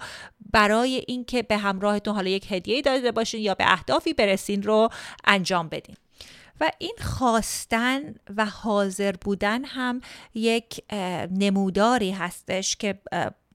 برای 0.51 1.03
اینکه 1.07 1.43
به 1.43 1.57
همراهتون 1.57 2.15
حالا 2.15 2.29
یک 2.29 2.51
هدیه 2.51 2.81
داده 2.81 3.11
باشین 3.11 3.41
یا 3.41 3.53
به 3.53 3.71
اهدافی 3.71 4.13
برسین 4.13 4.63
رو 4.63 4.89
انجام 5.25 5.69
بدین. 5.69 5.95
و 6.61 6.71
این 6.77 6.95
خواستن 7.01 8.15
و 8.35 8.45
حاضر 8.45 9.11
بودن 9.11 9.65
هم 9.65 10.01
یک 10.33 10.83
نموداری 11.31 12.11
هستش 12.11 12.75
که 12.75 12.99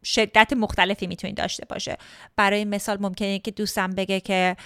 شدت 0.05 0.53
مختلفی 0.53 1.07
می‌تونید 1.07 1.37
داشته 1.37 1.65
باشه. 1.69 1.97
برای 2.37 2.65
مثال 2.65 2.99
ممکنه 3.01 3.39
که 3.39 3.51
دوستم 3.51 3.91
بگه 3.91 4.21
که 4.21 4.57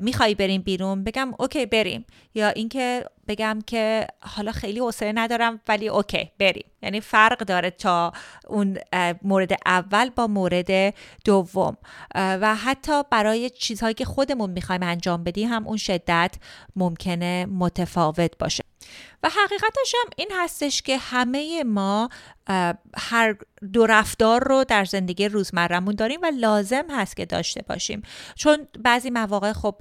می‌خوای 0.00 0.34
بریم 0.34 0.62
بیرون؟ 0.62 1.04
بگم 1.04 1.34
اوکی 1.38 1.66
بریم. 1.66 2.04
یا 2.34 2.48
اینکه 2.48 3.04
بگم 3.28 3.58
که 3.66 4.06
حالا 4.20 4.52
خیلی 4.52 4.78
حوصله 4.78 5.12
ندارم 5.14 5.60
ولی 5.68 5.88
اوکی 5.88 6.30
بریم. 6.38 6.64
یعنی 6.82 7.00
فرق 7.00 7.38
داره 7.38 7.70
تا 7.70 8.12
اون 8.48 8.78
مورد 9.22 9.52
اول 9.66 10.10
با 10.10 10.26
مورد 10.26 10.94
دوم. 11.24 11.76
و 12.14 12.54
حتی 12.54 13.02
برای 13.10 13.50
چیزهایی 13.50 13.94
که 13.94 14.04
خودمون 14.04 14.50
می‌خوایم 14.50 14.82
انجام 14.82 15.24
بدیم 15.24 15.48
هم 15.48 15.66
اون 15.66 15.76
شدت 15.76 16.34
ممکنه 16.76 17.46
متفاوت 17.46 18.38
باشه. 18.38 18.64
و 19.22 19.28
حقیقتش 19.28 19.94
هم 20.04 20.10
این 20.16 20.28
هستش 20.34 20.82
که 20.82 20.98
همه 20.98 21.64
ما 21.64 22.08
هر 22.96 23.36
دو 23.72 23.86
رفتار 23.86 24.48
رو 24.48 24.64
در 24.64 24.84
زندگی 24.84 25.28
روزمرهمون 25.28 25.94
داریم 25.94 26.20
و 26.22 26.30
لازم 26.40 26.84
هست 26.90 27.16
که 27.16 27.26
داشته 27.26 27.62
باشیم. 27.68 28.02
چون 28.34 28.68
بعضی 28.78 29.10
مواقع 29.10 29.52
خب 29.52 29.74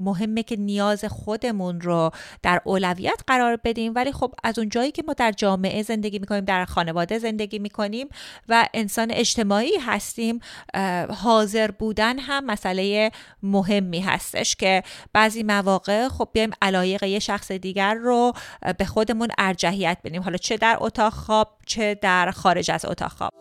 مهمه 0.00 0.42
که 0.42 0.56
نیاز 0.56 1.04
خودمون 1.04 1.80
رو 1.80 2.10
در 2.42 2.60
اولویت 2.64 3.20
قرار 3.26 3.56
بدیم 3.64 3.92
ولی 3.94 4.12
خب 4.12 4.34
از 4.44 4.58
اون 4.58 4.68
جایی 4.68 4.92
که 4.92 5.02
ما 5.06 5.12
در 5.12 5.32
جامعه 5.32 5.82
زندگی 5.82 6.18
می‌کنیم 6.18 6.44
در 6.44 6.64
خانواده 6.64 7.18
زندگی 7.18 7.58
می‌کنیم 7.58 8.08
و 8.48 8.68
انسان 8.74 9.10
اجتماعی 9.10 9.76
هستیم 9.76 10.40
حاضر 11.10 11.70
بودن 11.70 12.18
هم 12.18 12.44
مسئله 12.44 13.10
مهمی 13.42 14.00
هستش 14.00 14.56
که 14.56 14.82
بعضی 15.12 15.42
مواقع 15.42 16.08
خب 16.08 16.28
بیایم 16.32 16.50
علایق 16.62 17.02
یه 17.02 17.18
شخص 17.18 17.52
دیگر 17.52 17.94
رو 17.94 18.32
به 18.78 18.84
خودمون 18.84 19.28
ارجحیت 19.38 19.98
بدیم. 20.04 20.22
حالا 20.22 20.36
چه 20.36 20.56
در 20.56 20.76
اتاق 20.80 21.12
خواب 21.12 21.58
چه 21.66 21.94
در 21.94 22.30
خارج 22.30 22.70
از 22.70 22.84
اتاق 22.84 23.12
خواب. 23.12 23.32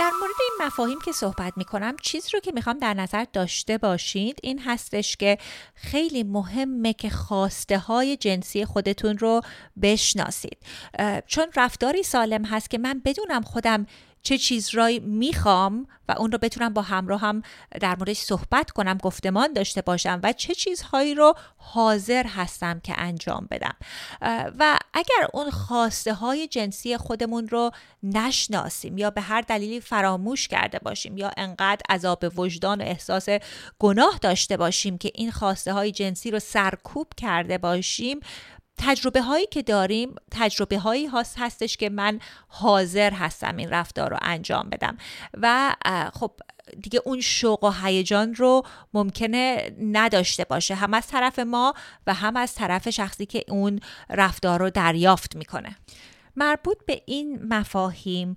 در 0.00 0.10
مورد 0.20 0.34
این 0.40 0.66
مفاهیم 0.66 0.98
که 1.04 1.12
صحبت 1.12 1.52
می 1.56 1.64
کنم 1.64 1.96
چیز 2.02 2.34
رو 2.34 2.40
که 2.40 2.52
می‌خوام 2.52 2.78
در 2.78 2.94
نظر 2.94 3.24
داشته 3.32 3.78
باشید 3.78 4.38
این 4.42 4.58
هستش 4.58 5.16
که 5.16 5.38
خیلی 5.74 6.22
مهمه 6.22 6.92
که 6.92 7.10
خواسته 7.10 7.78
های 7.78 8.16
جنسی 8.16 8.64
خودتون 8.64 9.18
رو 9.18 9.40
بشناسید. 9.82 10.58
چون 11.26 11.46
رفتاری 11.56 12.02
سالم 12.02 12.44
هست 12.44 12.70
که 12.70 12.78
من 12.78 13.02
بدونم 13.04 13.42
خودم 13.42 13.86
چه 14.22 14.38
چیزهایی 14.38 14.98
می‌خوام 14.98 15.86
و 16.08 16.14
اون 16.18 16.32
رو 16.32 16.38
بتونم 16.38 16.74
با 16.74 16.82
همراه 16.82 17.20
هم 17.20 17.42
در 17.80 17.96
موردش 17.96 18.18
صحبت 18.18 18.70
کنم 18.70 18.98
گفتمان 18.98 19.52
داشته 19.52 19.82
باشم 19.82 20.20
و 20.22 20.32
چه 20.32 20.54
چیزهایی 20.54 21.14
رو 21.14 21.34
حاضر 21.56 22.26
هستم 22.26 22.80
که 22.80 22.94
انجام 22.96 23.48
بدم. 23.50 23.74
و 24.58 24.78
اگر 24.94 25.28
اون 25.32 25.50
خواسته 25.50 26.14
های 26.14 26.48
جنسی 26.48 26.96
خودمون 26.96 27.48
رو 27.48 27.70
نشناسیم 28.02 28.98
یا 28.98 29.10
به 29.10 29.20
هر 29.20 29.40
دلیلی 29.40 29.80
فراموش 29.80 30.48
کرده 30.48 30.78
باشیم 30.78 31.16
یا 31.16 31.30
انقدر 31.36 31.82
عذاب 31.88 32.24
وجدان 32.38 32.80
و 32.80 32.84
احساس 32.84 33.28
گناه 33.78 34.18
داشته 34.22 34.56
باشیم 34.56 34.98
که 34.98 35.10
این 35.14 35.30
خواسته 35.30 35.72
های 35.72 35.92
جنسی 35.92 36.30
رو 36.30 36.38
سرکوب 36.38 37.06
کرده 37.16 37.58
باشیم 37.58 38.20
تجربه 38.82 39.22
هایی 39.22 39.46
که 39.46 39.62
داریم 39.62 40.14
تجربه 40.30 40.78
هایی 40.78 41.06
هست 41.06 41.38
هستش 41.38 41.76
که 41.76 41.90
من 41.90 42.20
حاضر 42.48 43.12
هستم 43.12 43.56
این 43.56 43.70
رفتار 43.70 44.10
رو 44.10 44.18
انجام 44.22 44.70
بدم. 44.70 44.96
و 45.34 45.74
خب 46.12 46.32
دیگه 46.82 47.00
اون 47.04 47.20
شوق 47.20 47.64
و 47.64 47.70
هیجان 47.82 48.34
رو 48.34 48.62
ممکنه 48.94 49.72
نداشته 49.80 50.44
باشه. 50.44 50.74
هم 50.74 50.94
از 50.94 51.06
طرف 51.06 51.38
ما 51.38 51.74
و 52.06 52.14
هم 52.14 52.36
از 52.36 52.54
طرف 52.54 52.90
شخصی 52.90 53.26
که 53.26 53.44
اون 53.48 53.80
رفتار 54.10 54.60
رو 54.60 54.70
دریافت 54.70 55.36
می‌کنه. 55.36 55.76
مربوط 56.36 56.78
به 56.86 57.02
این 57.06 57.54
مفاهیم 57.54 58.36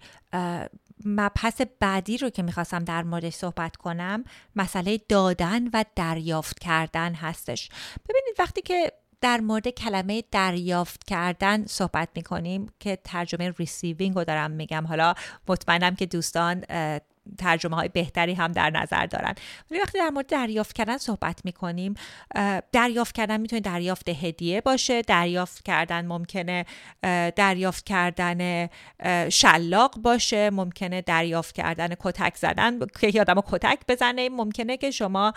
مبحث 1.05 1.61
بعدی 1.79 2.17
رو 2.17 2.29
که 2.29 2.43
می‌خواستم 2.43 2.79
در 2.79 3.03
موردش 3.03 3.33
صحبت 3.33 3.75
کنم 3.75 4.23
مسئله 4.55 4.99
دادن 5.09 5.67
و 5.67 5.85
دریافت 5.95 6.59
کردن 6.59 7.13
هستش. 7.13 7.69
ببینید 8.09 8.35
وقتی 8.39 8.61
که 8.61 8.91
در 9.23 9.39
مورد 9.39 9.67
کلمه 9.67 10.23
دریافت 10.31 11.03
کردن 11.03 11.65
صحبت 11.65 12.09
می‌کنیم 12.15 12.69
که 12.79 12.97
ترجمه 13.03 13.53
receiving 13.57 14.15
رو 14.15 14.23
دارم 14.23 14.51
میگم. 14.51 14.87
حالا 14.87 15.13
مطمئنم 15.47 15.95
که 15.95 16.05
دوستان 16.05 16.63
ترجمه 17.37 17.75
های 17.75 17.89
بهتری 17.89 18.33
هم 18.33 18.51
در 18.51 18.69
نظر 18.69 19.05
دارن. 19.05 19.35
ولی 19.71 19.79
وقتی 19.79 19.97
در 19.97 20.09
مورد 20.09 20.27
دریافت 20.27 20.75
کردن 20.75 20.97
صحبت 20.97 21.39
می‌کنیم 21.43 21.93
دریافت 22.71 23.15
کردن 23.15 23.41
می‌تونه 23.41 23.59
دریافت 23.59 24.09
هدیه 24.09 24.61
باشه 24.61 25.01
دریافت 25.01 25.65
کردن 25.65 26.05
ممکنه 26.05 26.65
دریافت 27.35 27.85
کردن 27.85 28.69
شلاق 29.29 29.97
باشه 29.97 30.49
ممکنه 30.49 31.01
دریافت 31.01 31.55
کردن 31.55 31.95
کتک 31.99 32.35
زدن 32.35 32.79
که 33.01 33.21
آدم 33.21 33.41
کتک 33.41 33.79
بزنه 33.87 34.29
ممکنه 34.29 34.77
که 34.77 34.91
شما 34.91 35.33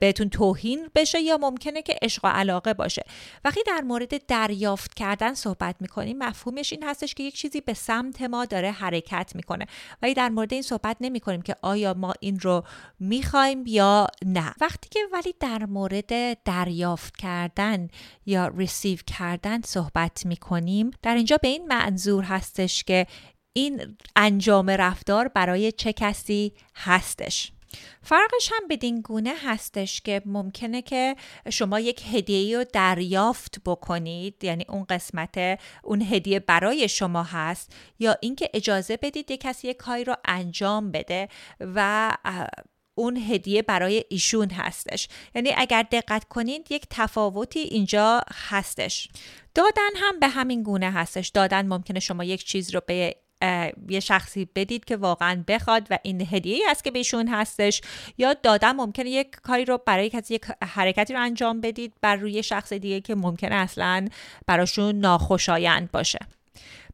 بهتون 0.00 0.28
توهین 0.28 0.88
بشه 0.94 1.20
یا 1.20 1.36
ممکنه 1.36 1.82
که 1.82 1.98
عشق 2.02 2.24
و 2.24 2.28
علاقه 2.28 2.74
باشه. 2.74 3.04
وقتی 3.44 3.60
در 3.66 3.80
مورد 3.80 4.26
دریافت 4.26 4.94
کردن 4.94 5.34
صحبت 5.34 5.76
می‌کنیم 5.80 6.18
مفهومش 6.18 6.72
این 6.72 6.82
هستش 6.84 7.14
که 7.14 7.22
یک 7.22 7.34
چیزی 7.34 7.60
به 7.60 7.74
سمت 7.74 8.22
ما 8.22 8.44
داره 8.44 8.70
حرکت 8.70 9.32
می‌کنه. 9.34 9.66
ولی 10.02 10.14
در 10.14 10.28
مورد 10.28 10.52
این 10.52 10.62
صحبت 10.62 10.96
نمی 11.00 11.20
کنیم 11.24 11.42
که 11.42 11.56
آیا 11.62 11.94
ما 11.94 12.14
این 12.20 12.40
رو 12.40 12.64
می‌خوایم 13.00 13.64
یا 13.66 14.06
نه. 14.24 14.54
وقتی 14.60 14.88
که 14.88 15.00
ولی 15.12 15.34
در 15.40 15.64
مورد 15.66 16.42
دریافت 16.42 17.16
کردن 17.16 17.88
یا 18.26 18.48
ریسیو 18.56 18.98
کردن 19.06 19.60
صحبت 19.60 20.26
می‌کنیم 20.26 20.90
در 21.02 21.14
اینجا 21.14 21.36
به 21.42 21.48
این 21.48 21.66
منظور 21.66 22.24
هستش 22.24 22.84
که 22.84 23.06
این 23.52 23.96
انجام 24.16 24.70
رفتار 24.70 25.28
برای 25.28 25.72
چه 25.72 25.92
کسی 25.92 26.52
هستش. 26.76 27.53
فرقش 28.02 28.52
هم 28.52 28.68
بدین 28.68 29.00
گونه 29.00 29.34
هستش 29.42 30.00
که 30.00 30.22
ممکنه 30.26 30.82
که 30.82 31.16
شما 31.50 31.80
یک 31.80 32.02
هدیه 32.12 32.58
رو 32.58 32.64
دریافت 32.72 33.60
بکنید 33.66 34.44
یعنی 34.44 34.64
اون 34.68 34.84
قسمت 34.84 35.60
اون 35.82 36.02
هدیه 36.02 36.40
برای 36.40 36.88
شما 36.88 37.22
هست 37.22 37.72
یا 37.98 38.16
اینکه 38.20 38.50
اجازه 38.54 38.96
بدید 38.96 39.30
یک 39.30 39.40
کسی 39.40 39.68
یک 39.68 39.76
کاری 39.76 40.04
رو 40.04 40.16
انجام 40.24 40.90
بده 40.90 41.28
و 41.60 42.10
اون 42.94 43.16
هدیه 43.16 43.62
برای 43.62 44.04
ایشون 44.08 44.50
هستش. 44.50 45.08
یعنی 45.34 45.52
اگر 45.56 45.82
دقت 45.92 46.24
کنید 46.24 46.72
یک 46.72 46.86
تفاوتی 46.90 47.60
اینجا 47.60 48.22
هستش. 48.48 49.08
دادن 49.54 49.90
هم 49.96 50.20
به 50.20 50.28
همین 50.28 50.62
گونه 50.62 50.90
هستش. 50.90 51.28
دادن 51.28 51.66
ممکنه 51.66 52.00
شما 52.00 52.24
یک 52.24 52.44
چیز 52.44 52.74
رو 52.74 52.80
به 52.86 53.16
یه 53.88 54.00
شخصی 54.00 54.48
بدید 54.54 54.84
که 54.84 54.96
واقعا 54.96 55.44
بخواد 55.48 55.86
و 55.90 55.98
این 56.02 56.28
هدیه 56.30 56.70
است 56.70 56.84
که 56.84 56.90
بهشون 56.90 57.28
هستش 57.28 57.80
یا 58.18 58.34
دادن 58.34 58.72
ممکنه 58.72 59.10
یک 59.10 59.30
کاری 59.30 59.64
رو 59.64 59.80
برای 59.86 60.10
کسی 60.10 60.34
یک 60.34 60.44
حرکتی 60.62 61.12
رو 61.12 61.22
انجام 61.22 61.60
بدید 61.60 61.92
بر 62.00 62.16
روی 62.16 62.42
شخص 62.42 62.72
دیگه 62.72 63.00
که 63.00 63.14
ممکنه 63.14 63.54
اصلا 63.54 64.08
براشون 64.46 64.94
ناخوشایند 64.94 65.90
باشه. 65.90 66.18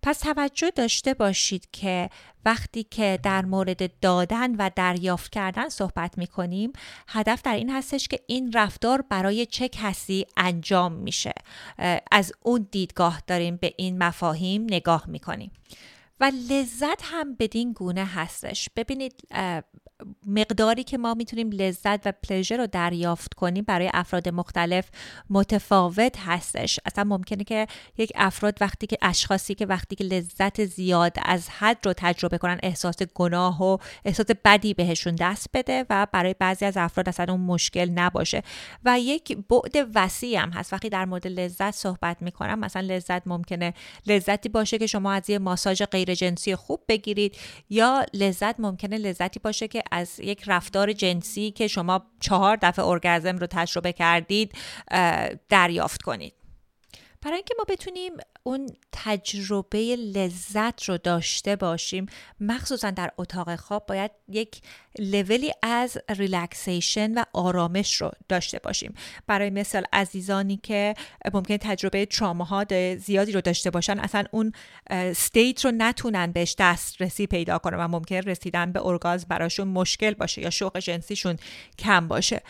پس 0.03 0.19
توجه 0.19 0.71
داشته 0.71 1.15
باشید 1.15 1.69
که 1.73 2.11
وقتی 2.45 2.83
که 2.83 3.19
در 3.23 3.45
مورد 3.45 4.01
دادن 4.01 4.55
و 4.57 4.71
دریافت 4.77 5.33
کردن 5.33 5.69
صحبت 5.69 6.19
می 6.19 6.27
کنیم 6.27 6.73
هدف 7.09 7.43
در 7.43 7.55
این 7.55 7.71
هستش 7.71 8.09
که 8.09 8.21
این 8.27 8.53
رفتار 8.53 9.05
برای 9.09 9.47
چه 9.47 9.69
کسی 9.69 10.27
انجام 10.37 10.93
میشه. 10.93 11.33
از 12.11 12.33
اون 12.43 12.69
دیدگاه 12.71 13.23
داریم 13.27 13.57
به 13.57 13.75
این 13.77 14.03
مفاهیم 14.03 14.63
نگاه 14.63 15.05
می 15.09 15.19
کنیم 15.19 15.51
و 16.21 16.33
لذت 16.51 17.03
هم 17.03 17.35
بدین 17.35 17.73
گونه 17.73 18.05
هستش. 18.05 18.69
ببینید 18.77 19.15
مقداری 20.27 20.85
که 20.85 20.99
ما 20.99 21.15
می‌تونیم 21.15 21.51
لذت 21.51 22.07
و 22.07 22.13
پلژر 22.23 22.57
رو 22.57 22.67
دریافت 22.67 23.35
کنیم 23.35 23.65
برای 23.65 23.91
افراد 23.95 24.29
مختلف 24.29 24.91
متفاوت 25.31 26.19
هستش. 26.19 26.81
اصلا 26.85 27.05
ممکنه 27.05 27.45
که 27.45 27.67
یک 27.99 28.13
افراد 28.15 28.59
وقتی 28.61 28.87
که 28.87 28.99
اشخاصی 29.03 29.55
که 29.55 29.67
وقتی 29.67 29.97
که 29.97 30.05
لذت 30.05 30.65
زیاد 30.65 31.17
از 31.23 31.49
حد 31.49 31.87
رو 31.87 31.93
تجربه 31.97 32.39
کنن 32.39 32.59
احساس 32.63 32.97
گناه 33.15 33.63
و 33.63 33.79
احساس 34.05 34.27
بدی 34.45 34.75
بهشون 34.75 35.15
دست 35.15 35.47
بده 35.55 35.87
و 35.91 36.07
برای 36.13 36.35
بعضی 36.39 36.65
از 36.65 36.77
افراد 36.77 37.09
اصلا 37.09 37.33
اون 37.33 37.41
مشکل 37.41 37.91
نباشه. 37.91 38.43
و 38.85 39.01
یک 39.01 39.37
بعد 39.37 39.89
وسیع 39.95 40.39
هم 40.43 40.51
هست. 40.51 40.73
وقتی 40.73 40.89
در 40.89 41.05
مورد 41.05 41.27
لذت 41.27 41.71
صحبت 41.71 42.23
می‌کنم 42.23 42.59
مثلا 42.59 42.83
لذت 42.83 43.27
ممکنه 43.27 43.75
لذتی 44.07 44.49
باشه 44.49 44.79
که 44.79 44.87
شما 44.87 45.13
از 45.13 45.31
یه 45.31 45.39
ماساژ 45.39 45.83
غیر 45.83 46.10
جنسی 46.15 46.57
خوب 46.57 46.81
بگیرید 46.89 47.39
یا 47.71 48.07
لذت 48.15 48.61
ممکنه 48.61 48.99
لذتی 48.99 49.41
باشه 49.41 49.69
که 49.69 49.83
از 49.91 50.21
یک 50.21 50.43
رفتار 50.47 50.93
جنسی 50.93 51.51
که 51.51 51.69
شما 51.69 52.07
چهار 52.21 52.59
دفعه 52.63 52.85
ارگزم 52.85 53.39
رو 53.39 53.47
تجربه 53.47 53.93
کردید 53.93 54.53
دریافت 55.49 56.03
کنید. 56.03 56.35
برای 57.23 57.37
اینکه 57.37 57.55
ما 57.59 57.65
بتونیم 57.69 58.13
اون 58.43 58.67
تجربه 58.93 59.97
لذت 59.97 60.85
رو 60.85 60.99
داشته 60.99 61.57
باشیم 61.57 62.07
مخصوصا 62.41 62.91
در 62.91 63.11
اتاق 63.19 63.57
خواب 63.57 63.87
باید 63.87 64.11
یک 64.29 64.61
لولی 64.99 65.53
از 65.63 65.99
relaxation 66.09 67.15
و 67.15 67.25
آرامش 67.33 68.01
رو 68.01 68.11
داشته 68.29 68.59
باشیم. 68.59 68.95
برای 69.27 69.51
مثال 69.51 69.85
عزیزانی 69.93 70.57
که 70.57 70.95
ممکنه 71.35 71.57
تجربه 71.57 72.07
تروماهای 72.07 72.65
زیادی 72.99 73.33
رو 73.33 73.41
داشته 73.41 73.71
باشن 73.71 73.99
اصلا 73.99 74.25
اون 74.31 74.53
state 75.17 75.65
رو 75.65 75.71
نتونن 75.71 76.33
بهش 76.33 76.55
دسترسی 76.59 77.27
پیدا 77.27 77.59
کنن 77.59 77.77
و 77.77 77.89
ممکنه 77.89 78.17
رسیدن 78.17 78.73
به 78.73 78.87
ارگاسم 78.87 79.29
براشون 79.29 79.69
مشکل 79.69 80.15
باشه 80.15 80.43
یا 80.43 80.51
شوق 80.51 80.79
جنسیشون 80.79 81.37
کم 81.79 82.09
باشه. 82.09 82.43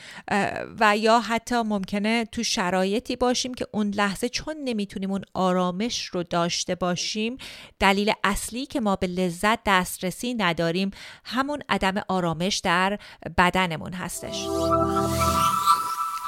و 0.80 0.96
یا 0.96 1.20
حتی 1.20 1.54
ممکنه 1.54 2.24
تو 2.24 2.42
شرایطی 2.42 3.16
باشیم 3.16 3.54
که 3.54 3.66
اون 3.72 3.90
لحظه 3.90 4.28
چون 4.28 4.56
نمی‌تونیم 4.64 5.10
اون 5.10 5.22
آرامش 5.34 6.06
رو 6.06 6.22
داشته 6.22 6.74
باشیم 6.74 7.36
دلیل 7.78 8.12
اصلی 8.24 8.66
که 8.66 8.80
ما 8.80 8.96
به 8.96 9.06
لذت 9.06 9.58
دسترسی 9.66 10.34
نداریم 10.34 10.90
همون 11.24 11.62
عدم 11.68 11.94
آرامش 12.08 12.29
در 12.64 12.98
بدنمون 13.38 13.92
هستش. 13.92 14.46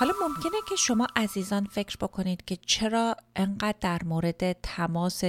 حالا 0.02 0.12
ممکنه 0.28 0.60
که 0.68 0.76
شما 0.76 1.06
عزیزان 1.16 1.64
فکر 1.64 1.96
بکنید 2.00 2.44
که 2.44 2.58
چرا 2.66 3.16
انقدر 3.36 3.74
در 3.80 4.00
مورد 4.04 4.52
تماس 4.52 5.24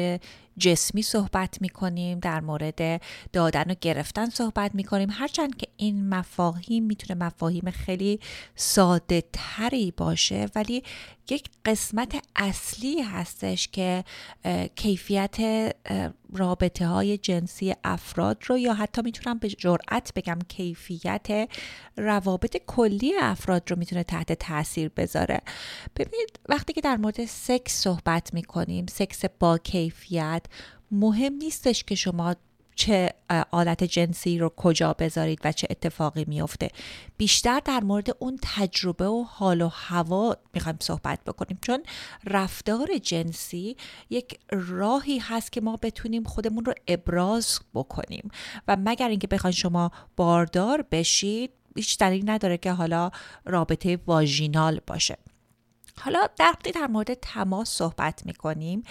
جسمی 0.58 1.02
صحبت 1.02 1.62
می 1.62 1.70
کنیم 1.70 2.20
در 2.20 2.40
مورد 2.40 3.02
دادن 3.34 3.72
و 3.72 3.76
گرفتن 3.82 4.26
صحبت 4.26 4.76
می 4.76 4.84
کنیم 4.84 5.10
هرچند 5.12 5.58
که 5.58 5.68
این 5.78 6.10
مفاهیم 6.10 6.84
می‌تونه 6.84 7.26
مفاهیم 7.26 7.72
خیلی 7.72 8.20
ساده 8.56 9.24
تری 9.34 9.94
باشه 9.98 10.48
ولی 10.56 10.84
یک 11.30 11.50
قسمت 11.66 12.26
اصلی 12.36 13.02
هستش 13.02 13.68
که 13.68 14.04
کیفیت 14.76 15.38
رابطه 16.34 16.88
های 16.88 17.18
جنسی 17.18 17.76
افراد 17.84 18.44
رو 18.48 18.58
یا 18.58 18.74
حتی 18.74 19.02
می‌تونم 19.02 19.38
به 19.38 19.50
جرأت 19.50 20.14
بگم 20.16 20.40
کیفیت 20.48 21.50
روابط 21.98 22.58
کلی 22.68 23.14
افراد 23.22 23.72
رو 23.72 23.78
می‌تونه 23.78 24.04
تحت 24.04 24.34
تاثیر 24.34 24.90
بذاره. 24.90 25.42
ببینید 25.98 26.40
وقتی 26.50 26.74
که 26.74 26.82
در 26.82 26.98
مورد 26.98 27.26
سکس 27.26 27.82
صحبت 27.82 28.34
می‌کنیم 28.34 28.86
سکس 28.90 29.26
با 29.40 29.58
کیفیت 29.58 30.46
مهم 30.92 31.34
نیستش 31.34 31.84
که 31.84 31.96
شما 31.96 32.36
چه 32.76 33.14
آلت 33.52 33.84
جنسی 33.84 34.40
رو 34.40 34.50
کجا 34.50 34.94
بذارید 34.94 35.40
و 35.44 35.52
چه 35.52 35.68
اتفاقی 35.70 36.26
میفته. 36.28 36.70
بیشتر 37.18 37.60
در 37.66 37.80
مورد 37.80 38.08
اون 38.20 38.40
تجربه 38.42 39.08
و 39.08 39.24
حال 39.24 39.62
و 39.62 39.68
هوا 39.68 40.36
می‌خوایم 40.54 40.78
صحبت 40.82 41.24
بکنیم. 41.24 41.60
چون 41.62 41.84
رفتار 42.26 42.98
جنسی 42.98 43.78
یک 44.10 44.40
راهی 44.52 45.18
هست 45.18 45.52
که 45.52 45.62
ما 45.62 45.78
بتونیم 45.82 46.24
خودمون 46.24 46.66
رو 46.66 46.74
ابراز 46.88 47.60
بکنیم. 47.74 48.32
و 48.68 48.78
مگر 48.80 49.10
اینکه 49.10 49.28
بخواین 49.28 49.54
شما 49.54 49.92
باردار 50.16 50.86
بشید 50.92 51.52
هیچ 51.76 51.98
دلیل 51.98 52.30
نداره 52.30 52.58
که 52.58 52.72
حالا 52.72 53.12
رابطه 53.46 54.00
واژینال 54.08 54.82
باشه. 54.88 55.18
حالا 56.00 56.28
در 56.38 56.54
در 56.74 56.88
مورد 56.88 57.14
تماس 57.14 57.70
صحبت 57.70 58.26
می‌کنیم. 58.26 58.84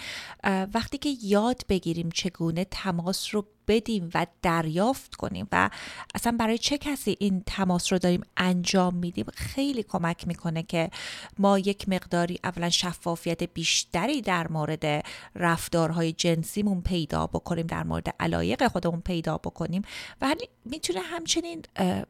وقتی 0.73 0.97
که 0.97 1.15
یاد 1.23 1.61
بگیریم 1.69 2.09
چگونه 2.09 2.65
تماس 2.65 3.35
رو 3.35 3.47
بدیم 3.67 4.09
و 4.13 4.27
دریافت 4.41 5.15
کنیم 5.15 5.47
و 5.51 5.69
اصلا 6.15 6.35
برای 6.39 6.57
چه 6.57 6.77
کسی 6.77 7.17
این 7.19 7.43
تماس 7.45 7.93
رو 7.93 7.99
داریم 7.99 8.21
انجام 8.37 8.95
میدیم 8.95 9.25
خیلی 9.33 9.83
کمک 9.83 10.27
می‌کنه 10.27 10.63
که 10.63 10.89
ما 11.37 11.59
یک 11.59 11.89
مقداری 11.89 12.39
اولا 12.43 12.69
شفافیت 12.69 13.43
بیشتری 13.43 14.21
در 14.21 14.47
مورد 14.47 15.05
رفتارهای 15.35 16.13
جنسیمون 16.13 16.81
پیدا 16.81 17.27
بکنیم 17.27 17.67
در 17.67 17.83
مورد 17.83 18.15
علایق 18.19 18.67
خودمون 18.67 19.01
پیدا 19.01 19.37
بکنیم 19.37 19.81
و 20.21 20.35
می‌تونه 20.65 20.99
همچنین 20.99 21.61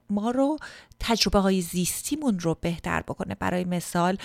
ما 0.10 0.32
رو 0.32 0.58
تجربه 1.00 1.40
های 1.40 1.62
زیستیمون 1.62 2.40
رو 2.40 2.58
بهتر 2.62 3.02
بکنه. 3.02 3.36
برای 3.36 3.64
مثال 3.64 4.18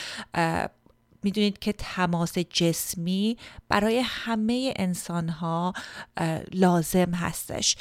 می‌دونید 1.22 1.59
که 1.59 1.72
تماس 1.72 2.38
جسمی 2.38 3.37
برای 3.68 4.02
همه 4.04 4.72
انسان 4.76 5.28
ها 5.28 5.72
لازم 6.52 7.14
هستش. 7.14 7.76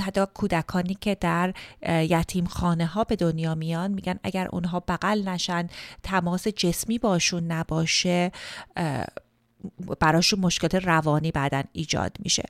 حتی 0.00 0.24
کودکانی 0.34 0.94
که 0.94 1.14
در 1.14 1.54
یتیم 1.88 2.46
خانه 2.46 2.86
ها 2.86 3.04
به 3.04 3.16
دنیا 3.16 3.54
میان 3.54 3.90
میگن 3.90 4.18
اگر 4.22 4.48
اونها 4.52 4.80
بغل 4.80 5.28
نشن 5.28 5.68
تماس 6.02 6.48
جسمی 6.48 6.98
باشون 6.98 7.44
نباشه. 7.44 8.32
براشون 10.00 10.40
مشکلات 10.40 10.74
روانی 10.74 11.30
بعدا 11.30 11.62
ایجاد 11.72 12.16
میشه. 12.20 12.44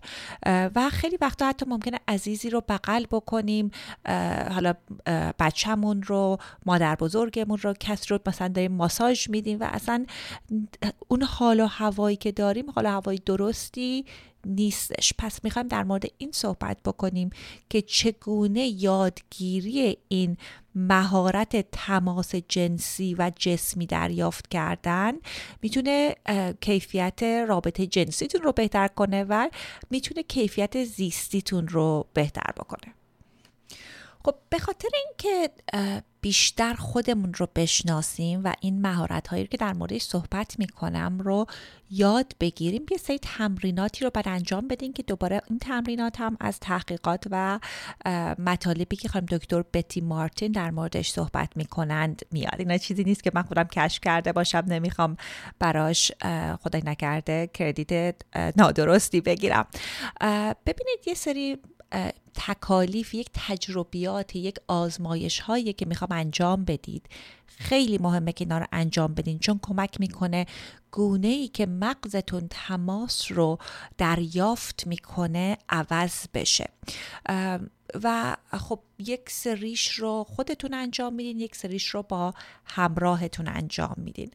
و 0.46 0.90
خیلی 0.90 1.18
وقتا 1.20 1.48
حتی 1.48 1.66
ممکنه 1.68 1.98
عزیزی 2.08 2.50
رو 2.50 2.62
بغل 2.68 3.06
بکنیم 3.10 3.70
حالا 4.50 4.74
بچهمون 5.38 6.02
رو 6.02 6.38
مادر 6.66 6.94
بزرگمون 6.94 7.58
رو 7.58 7.74
کس 7.80 8.12
رو 8.12 8.18
مثلا 8.26 8.48
داریم 8.48 8.72
ماساژ 8.72 9.28
میدیم 9.28 9.60
و 9.60 9.64
اصلا 9.64 10.06
اون 11.08 11.22
حال 11.22 11.60
و 11.60 11.66
هوایی 11.66 12.16
که 12.16 12.32
داریم 12.32 12.70
حال 12.70 12.86
و 12.86 12.88
هوای 12.88 13.20
درستی 13.26 14.04
نیستش. 14.48 15.12
پس 15.18 15.44
می‌خوایم 15.44 15.68
در 15.68 15.84
مورد 15.84 16.04
این 16.18 16.32
صحبت 16.32 16.82
بکنیم 16.84 17.30
که 17.70 17.82
چگونه 17.82 18.66
یادگیری 18.66 19.98
این 20.08 20.36
مهارت 20.74 21.70
تماس 21.70 22.34
جنسی 22.34 23.14
و 23.18 23.32
جسمی 23.36 23.86
دریافت 23.86 24.48
کردن 24.48 25.12
می‌تونه 25.62 26.14
کیفیت 26.60 27.22
رابطه 27.22 27.86
جنسیتون 27.86 28.42
رو 28.42 28.52
بهتر 28.52 28.88
کنه 28.88 29.24
و 29.24 29.48
می‌تونه 29.90 30.22
کیفیت 30.22 30.84
زیستیتون 30.84 31.68
رو 31.68 32.06
بهتر 32.14 32.52
بکنه. 32.56 32.94
خب 34.24 34.34
به 34.50 34.58
خاطر 34.58 34.88
اینکه 35.06 35.50
بیشتر 36.20 36.74
خودمون 36.74 37.34
رو 37.34 37.48
بشناسیم 37.54 38.40
و 38.44 38.52
این 38.60 38.80
مهارت 38.80 39.28
هایی 39.28 39.46
که 39.46 39.56
در 39.56 39.72
موردش 39.72 40.02
صحبت 40.02 40.58
می‌کنم 40.58 41.18
رو 41.20 41.46
یاد 41.90 42.32
بگیریم. 42.40 42.86
یه 42.90 42.98
سری 42.98 43.18
تمریناتی 43.18 44.04
رو 44.04 44.10
بعد 44.10 44.28
انجام 44.28 44.68
بدیم 44.68 44.92
که 44.92 45.02
دوباره 45.02 45.40
این 45.50 45.58
تمرینات 45.58 46.20
هم 46.20 46.36
از 46.40 46.60
تحقیقات 46.60 47.24
و 47.30 47.60
مطالبی 48.38 48.96
که 48.96 49.08
خانم 49.08 49.26
دکتر 49.26 49.64
بتی 49.72 50.00
مارتین 50.00 50.52
در 50.52 50.70
موردش 50.70 51.10
صحبت 51.10 51.56
می‌کنند 51.56 52.22
میاد. 52.30 52.56
اینا 52.58 52.78
چیزی 52.78 53.04
نیست 53.04 53.22
که 53.22 53.30
من 53.34 53.42
خودم 53.42 53.64
کشف 53.64 54.00
کرده 54.00 54.32
باشم 54.32 54.64
نمی‌خوام 54.66 55.16
براش 55.58 56.12
خدای 56.62 56.82
نکرده 56.84 57.50
کردیت 57.54 58.14
نادرستی 58.56 59.20
بگیرم. 59.20 59.66
ببینید 60.66 60.98
یه 61.06 61.14
سری 61.14 61.58
تکالیف 62.34 63.14
یک 63.14 63.28
تجربیات 63.34 64.36
یک 64.36 64.56
آزمایش 64.68 65.40
هایی 65.40 65.72
که 65.72 65.86
می‌خوام 65.86 66.12
انجام 66.12 66.64
بدید. 66.64 67.06
خیلی 67.46 67.98
مهمه 67.98 68.32
که 68.32 68.44
اینا 68.44 68.58
رو 68.58 68.66
انجام 68.72 69.14
بدین 69.14 69.38
چون 69.38 69.60
کمک 69.62 70.00
می‌کنه 70.00 70.46
گونه 70.90 71.28
ای 71.28 71.48
که 71.48 71.66
مغزتون 71.66 72.46
تماس 72.50 73.32
رو 73.32 73.58
دریافت 73.98 74.86
می‌کنه 74.86 75.58
عوض 75.68 76.26
بشه. 76.34 76.68
و 78.04 78.36
خب 78.58 78.80
یک 78.98 79.30
سریش 79.30 79.90
رو 79.92 80.26
خودتون 80.28 80.74
انجام 80.74 81.14
میدین 81.14 81.40
یک 81.40 81.56
سریش 81.56 81.88
رو 81.88 82.02
با 82.02 82.34
همراهتون 82.64 83.48
انجام 83.48 83.94
میدین. 83.96 84.30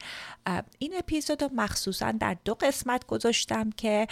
این 0.79 0.93
اپیزود 0.97 1.43
رو 1.43 1.49
مخصوصا 1.55 2.11
در 2.11 2.37
دو 2.45 2.53
قسمت 2.53 3.07
گذاشتم 3.07 3.69
که 3.69 4.07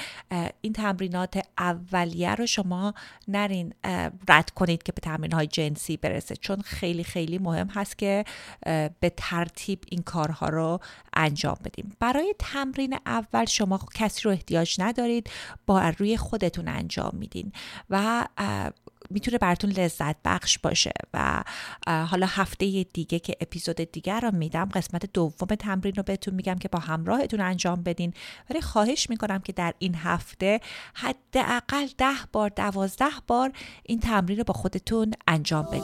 این 0.62 0.74
تمرینات 0.74 1.48
اولیه 1.58 2.36
رو 2.36 2.46
شما 2.46 2.94
نرین 3.28 3.74
رد 4.28 4.50
کنید 4.50 4.84
که 4.84 4.92
به 4.92 5.02
تمرین 5.02 5.32
های 5.32 5.48
جنسی 5.48 5.98
برسه. 5.98 6.36
چون 6.36 6.62
خیلی 6.62 7.04
خیلی 7.04 7.38
مهم 7.38 7.68
هست 7.68 7.98
که 7.98 8.26
به 9.00 9.14
ترتیب 9.18 9.84
این 9.90 10.02
کارها 10.02 10.50
رو 10.50 10.80
انجام 11.14 11.58
بدیم. 11.64 11.96
برای 12.00 12.36
تمرین 12.40 13.00
اول 13.06 13.46
شما 13.46 13.80
کسی 13.94 14.22
رو 14.22 14.32
احتیاج 14.32 14.82
ندارید 14.82 15.30
با 15.66 15.90
روی 15.90 16.18
خودتون 16.18 16.68
انجام 16.68 17.12
میدین. 17.14 17.52
و 17.90 18.28
می‌تونه 19.14 19.38
براتون 19.38 19.70
لذت 19.70 20.16
بخش 20.26 20.60
باشه 20.60 20.92
و 21.14 21.44
حالا 21.88 22.26
هفته 22.30 22.86
دیگه 22.94 23.20
که 23.20 23.36
اپیزود 23.42 23.76
دیگر 23.76 24.20
رو 24.20 24.32
میدم 24.36 24.66
قسمت 24.66 25.14
دوم 25.14 25.56
تمرین 25.56 25.94
رو 25.96 26.04
بهتون 26.04 26.34
میگم 26.34 26.56
که 26.56 26.68
با 26.68 26.80
همراهتون 26.80 27.42
انجام 27.42 27.84
بدین. 27.84 28.14
ولی 28.50 28.62
خواهش 28.62 29.10
می‌کنم 29.10 29.40
که 29.40 29.54
در 29.54 29.74
این 29.80 29.96
هفته 29.96 30.60
حداقل 30.94 31.88
ده 31.98 32.16
بار 32.32 32.50
دوازده 32.50 33.12
بار 33.28 33.52
این 33.84 34.00
تمرین 34.00 34.38
رو 34.38 34.44
با 34.44 34.54
خودتون 34.54 35.14
انجام 35.28 35.66
بدین. 35.66 35.84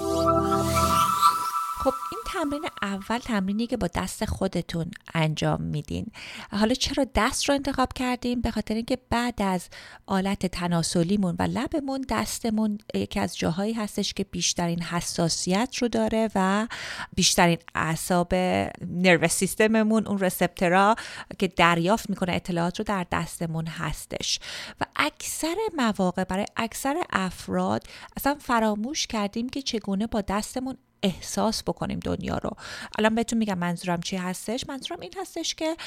خب 1.88 1.94
این 2.12 2.22
تمرین 2.26 2.66
اول 2.82 3.18
تمرینی 3.18 3.68
که 3.68 3.78
با 3.78 3.88
دست 3.96 4.26
خودتون 4.26 4.92
انجام 5.14 5.62
میدین. 5.62 6.06
حالا 6.52 6.74
چرا 6.74 7.06
دست 7.16 7.50
رو 7.50 7.56
انتخاب 7.56 7.94
کردیم؟ 7.94 8.42
به 8.42 8.52
خاطر 8.52 8.74
اینکه 8.74 8.98
بعد 9.10 9.42
از 9.42 9.70
آلت 10.06 10.46
تناسلیمون 10.46 11.36
و 11.40 11.44
لبمون 11.44 12.06
دستمون 12.10 12.78
یکی 12.94 13.20
از 13.20 13.38
جاهایی 13.38 13.74
هستش 13.74 14.14
که 14.14 14.24
بیشترین 14.24 14.82
حساسیت 14.82 15.76
رو 15.82 15.88
داره 15.88 16.30
و 16.36 16.68
بیشترین 17.16 17.58
اعصاب 17.76 18.36
نرو 18.82 19.28
سیستممون 19.28 20.08
اون 20.08 20.20
رسپترا 20.20 20.96
که 21.40 21.48
دریافت 21.48 22.10
می‌کنه 22.10 22.34
اطلاعات 22.34 22.80
رو 22.80 22.86
در 22.86 23.06
دستمون 23.12 23.68
هستش. 23.68 24.40
و 24.82 24.86
اکثر 24.96 25.56
مواقع 25.78 26.24
برای 26.24 26.46
اکثر 26.58 27.04
افراد 27.10 27.84
اصلا 28.18 28.36
فراموش 28.40 29.08
کردیم 29.08 29.50
که 29.50 29.62
چگونه 29.62 30.08
با 30.08 30.22
دستمون 30.22 30.78
احساس 31.04 31.64
بکنیم 31.64 32.00
دنیا 32.00 32.38
رو. 32.38 32.52
الان 33.00 33.16
بهتون 33.16 33.40
میگم 33.40 33.58
منظورم 33.58 34.02
چی 34.02 34.16
هستش. 34.16 34.66
منظورم 34.70 35.00
این 35.00 35.12
هستش 35.18 35.56
که 35.56 35.78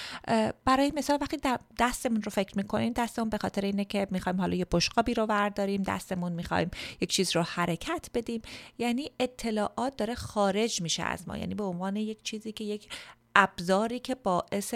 برای 0.65 0.93
مثال 0.97 1.19
وقتی 1.21 1.37
دستمون 1.79 2.23
رو 2.23 2.31
فکر 2.31 2.57
می‌کنیم 2.57 2.93
دستمون 2.93 3.29
به 3.29 3.39
خاطر 3.39 3.65
اینه 3.65 3.85
که 3.85 4.07
می‌خوایم 4.11 4.41
حالا 4.41 4.55
یه 4.55 4.67
بشقابی 4.73 5.15
رو 5.15 5.27
ورداریم 5.27 5.83
دستمون 5.83 6.33
می‌خوایم 6.33 6.71
یک 7.01 7.11
چیز 7.11 7.37
رو 7.37 7.43
حرکت 7.43 8.07
بدیم 8.15 8.43
یعنی 8.79 9.11
اطلاعات 9.21 9.97
داره 9.97 10.15
خارج 10.15 10.83
میشه 10.83 11.03
از 11.03 11.29
ما. 11.29 11.39
یعنی 11.39 11.55
به 11.55 11.65
عنوان 11.65 11.97
یک 11.97 12.23
چیزی 12.23 12.53
که 12.53 12.65
یک 12.65 12.89
ابزاری 13.37 13.99
که 13.99 14.15
باعث 14.15 14.75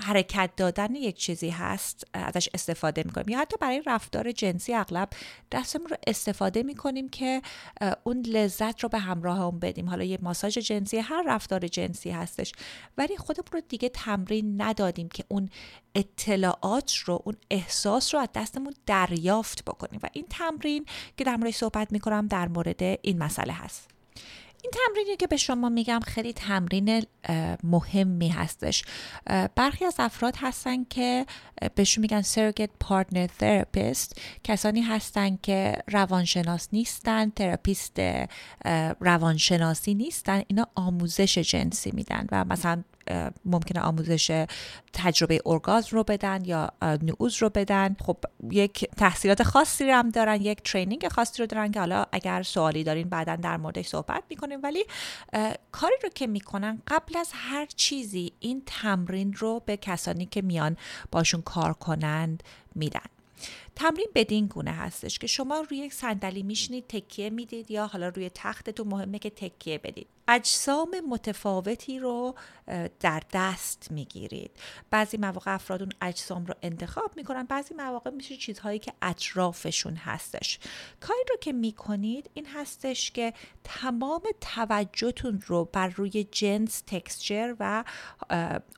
حرکت 0.00 0.50
دادن 0.56 0.94
یک 0.94 1.16
چیزی 1.16 1.50
هست 1.50 2.06
ازش 2.14 2.48
استفاده 2.54 3.02
می‌کنیم. 3.06 3.28
یا 3.28 3.38
حتی 3.38 3.56
برای 3.60 3.82
رفتار 3.86 4.32
جنسی 4.32 4.74
اغلب 4.74 5.08
دستمون 5.52 5.86
رو 5.86 5.96
استفاده 6.06 6.62
می‌کنیم 6.62 7.08
که 7.08 7.42
اون 8.04 8.22
لذت 8.26 8.80
رو 8.80 8.88
به 8.88 8.98
همراه 8.98 9.40
اون 9.40 9.58
بدیم. 9.58 9.88
حالا 9.88 10.04
یه 10.04 10.18
ماساژ 10.22 10.58
جنسی 10.58 10.98
هر 10.98 11.24
رفتار 11.26 11.68
جنسی 11.68 12.10
هستش. 12.10 12.52
ولی 12.98 13.16
خودمون 13.16 13.48
رو 13.52 13.60
دیگه 13.68 13.88
تمرین 13.88 14.62
ندادیم 14.62 15.08
که 15.08 15.24
اون 15.28 15.48
اطلاعات 15.94 16.94
رو 16.96 17.22
اون 17.24 17.36
احساس 17.50 18.14
رو 18.14 18.20
از 18.20 18.28
دستمون 18.34 18.74
دریافت 18.86 19.64
بکنیم. 19.64 20.00
و 20.02 20.08
این 20.12 20.26
تمرین 20.30 20.86
که 21.16 21.24
در 21.24 21.36
مورد 21.36 21.50
صحبت 21.50 21.92
می‌کنم 21.92 22.26
در 22.26 22.48
مورد 22.48 22.82
این 22.82 23.18
مسئله 23.18 23.52
هست. 23.52 23.91
این 24.62 24.72
تمرینی 24.86 25.16
که 25.16 25.26
به 25.26 25.36
شما 25.36 25.68
میگم 25.68 26.00
خیلی 26.00 26.32
تمرین 26.32 27.06
مهمی 27.62 28.28
هستش. 28.28 28.84
برخی 29.54 29.84
از 29.84 29.94
افراد 29.98 30.34
هستن 30.36 30.84
که 30.84 31.26
بهشون 31.74 32.02
میگن 32.02 32.22
surrogate 32.22 32.86
partner 32.86 33.28
therapist. 33.40 34.20
کسانی 34.44 34.80
هستن 34.80 35.38
که 35.42 35.82
روانشناس 35.88 36.68
نیستن 36.72 37.30
تراپیست 37.30 38.00
روانشناسی 39.00 39.94
نیستن. 39.94 40.42
اینا 40.46 40.66
آموزش 40.74 41.38
جنسی 41.38 41.90
میدن 41.94 42.26
و 42.32 42.44
مثلا 42.44 42.82
ممکنه 43.44 43.80
آموزش 43.80 44.46
تجربه 44.92 45.40
ارگازم 45.46 45.96
رو 45.96 46.04
بدن 46.04 46.44
یا 46.44 46.70
نعوز 46.82 47.42
رو 47.42 47.48
بدن. 47.48 47.96
خب 48.00 48.16
یک 48.50 48.90
تحصیلات 48.96 49.42
خاصی 49.42 49.84
رو 49.84 49.94
هم 49.94 50.08
دارن 50.10 50.42
یک 50.42 50.62
ترینینگ 50.62 51.08
خاصی 51.08 51.42
رو 51.42 51.46
دارن 51.46 51.70
که 51.70 51.80
حالا 51.80 52.06
اگر 52.12 52.42
سوالی 52.42 52.84
دارین 52.84 53.08
بعدا 53.08 53.36
در 53.36 53.56
موردش 53.56 53.86
صحبت 53.86 54.22
می‌کنیم. 54.30 54.60
ولی 54.62 54.84
کاری 55.72 55.94
رو 56.02 56.08
که 56.14 56.26
می‌کنن 56.26 56.82
قبل 56.86 57.16
از 57.16 57.30
هر 57.32 57.66
چیزی 57.66 58.32
این 58.40 58.62
تمرین 58.66 59.32
رو 59.32 59.62
به 59.66 59.76
کسانی 59.76 60.26
که 60.26 60.42
میان 60.42 60.76
باشون 61.10 61.42
کار 61.42 61.72
کنند 61.72 62.42
میدن. 62.74 63.00
تمرین 63.76 64.08
بدین 64.14 64.46
گونه 64.46 64.72
هستش 64.72 65.18
که 65.18 65.26
شما 65.26 65.60
روی 65.60 65.78
یک 65.78 65.92
صندلی 65.92 66.42
میشینید 66.42 66.86
تکیه 66.88 67.30
می‌دید 67.30 67.70
یا 67.70 67.86
حالا 67.86 68.08
روی 68.08 68.30
تختتون 68.34 68.88
مهمه 68.88 69.18
که 69.18 69.30
تکیه 69.30 69.78
بدید. 69.78 70.06
اجسام 70.28 70.94
متفاوتی 71.08 71.98
رو 71.98 72.34
در 73.00 73.22
دست 73.32 73.88
می‌گیرید. 73.90 74.50
بعضی 74.90 75.16
مواقع 75.16 75.54
افراد 75.54 75.82
اون 75.82 75.92
اجسام 76.02 76.46
رو 76.46 76.54
انتخاب 76.62 77.16
می‌کنن 77.16 77.42
بعضی 77.42 77.74
مواقع 77.74 78.10
میشه 78.10 78.36
چیزهایی 78.36 78.78
که 78.78 78.92
اطرافشون 79.02 79.94
هستش. 79.94 80.58
کاری 81.00 81.20
رو 81.30 81.36
که 81.40 81.52
می‌کنید 81.52 82.30
این 82.34 82.46
هستش 82.46 83.10
که 83.10 83.32
تمام 83.64 84.22
توجهتون 84.40 85.42
رو 85.46 85.64
بر 85.64 85.88
روی 85.88 86.24
جنس 86.24 86.82
تکسچر 86.86 87.56
و 87.60 87.84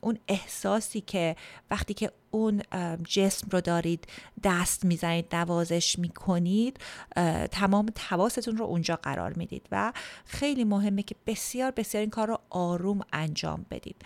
اون 0.01 0.19
احساسی 0.29 1.01
که 1.01 1.37
وقتی 1.71 1.95
که 1.95 2.13
اون 2.35 2.63
جسم 3.05 3.49
رو 3.51 3.61
دارید 3.61 4.07
دست 4.45 4.85
می‌زنید 4.85 5.35
نوازش 5.35 5.99
می‌کنید 5.99 6.81
تمام 7.51 7.87
تواستون 7.95 8.57
رو 8.57 8.65
اونجا 8.65 8.97
قرار 8.97 9.33
می‌دید 9.33 9.67
و 9.71 9.93
خیلی 10.25 10.65
مهمه 10.65 11.03
که 11.03 11.15
بسیار 11.27 11.71
بسیار 11.71 12.01
این 12.01 12.11
کار 12.11 12.29
رو 12.29 12.39
آروم 12.51 13.01
انجام 13.13 13.67
بدید. 13.71 13.97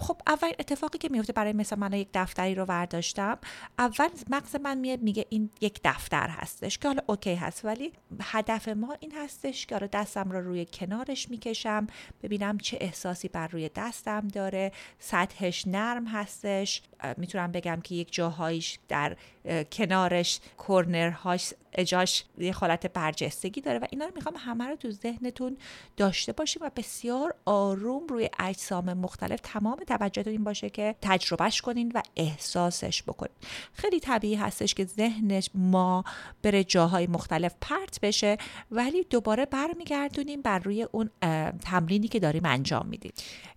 خب 0.00 0.20
اول 0.26 0.52
اتفاقی 0.58 0.98
که 0.98 1.08
میفته 1.08 1.32
برای 1.32 1.52
مثلا 1.52 1.78
من 1.78 1.92
یک 1.92 2.08
دفتری 2.14 2.54
رو 2.54 2.64
ورداشتم 2.64 3.38
اول 3.78 4.08
مغز 4.30 4.56
من 4.56 4.78
میاد 4.78 5.02
میگه 5.02 5.26
این 5.28 5.50
یک 5.60 5.80
دفتر 5.84 6.28
هستش 6.28 6.78
که 6.78 6.88
حالا 6.88 7.02
اوکی 7.06 7.34
هست 7.34 7.64
ولی 7.64 7.92
هدف 8.20 8.68
ما 8.68 8.96
این 9.00 9.12
هستش 9.16 9.66
که 9.66 9.78
دستم 9.78 10.30
رو 10.30 10.40
روی 10.40 10.66
کنارش 10.72 11.30
می‌کشم 11.30 11.86
ببینم 12.22 12.58
چه 12.58 12.78
احساسی 12.80 13.28
بر 13.28 13.48
روی 13.48 13.70
دستم 13.76 14.28
داره 14.28 14.72
سطحش 14.98 15.66
نرم 15.66 16.06
هستش 16.06 16.82
می‌تونم 17.16 17.51
بگم 17.52 17.80
که 17.80 17.94
یک 17.94 18.12
جاهایش 18.12 18.78
در 18.88 19.16
کنارش 19.72 20.40
کرنرهاش 20.68 21.54
اجاش 21.72 22.24
یه 22.38 22.52
حالت 22.52 22.86
برجستگی 22.86 23.60
داره 23.60 23.78
و 23.78 23.86
اینا 23.90 24.04
رو 24.04 24.12
می‌خوام 24.14 24.34
همه 24.38 24.64
رو 24.64 24.76
تو 24.76 24.90
ذهنتون 24.90 25.56
داشته 25.96 26.32
باشیم 26.32 26.62
و 26.62 26.70
بسیار 26.76 27.34
آروم 27.44 28.06
روی 28.06 28.30
اجسام 28.38 28.92
مختلف 28.92 29.40
تمام 29.42 29.76
توجهتون 29.76 30.32
این 30.32 30.44
باشه 30.44 30.70
که 30.70 30.94
تجربهش 31.02 31.60
کنین 31.60 31.92
و 31.94 32.02
احساسش 32.16 33.02
بکنین. 33.02 33.34
خیلی 33.72 34.00
طبیعی 34.00 34.34
هستش 34.34 34.74
که 34.74 34.84
ذهنش 34.84 35.50
ما 35.54 36.04
بره 36.42 36.64
جاهای 36.64 37.06
مختلف 37.06 37.54
پرت 37.60 38.00
بشه 38.00 38.38
ولی 38.70 39.04
دوباره 39.04 39.46
برمیگردونیم 39.46 40.42
بر 40.42 40.58
روی 40.58 40.82
اون 40.82 41.10
تمرینی 41.64 42.08
که 42.08 42.20
داریم 42.20 42.44
انجام 42.44 42.86
میدیم. 42.86 43.12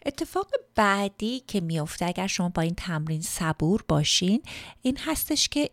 اتفاق 0.06 0.52
بعدی 0.76 1.40
که 1.48 1.62
میفته 1.62 2.06
اگر 2.06 2.28
شما 2.28 2.50
با 2.50 2.62
این 2.62 2.76
تمرین 2.76 3.22
صبور 3.22 3.84
باشین 3.88 4.42
این 4.82 4.98
هستش 4.98 5.50
که 5.50 5.70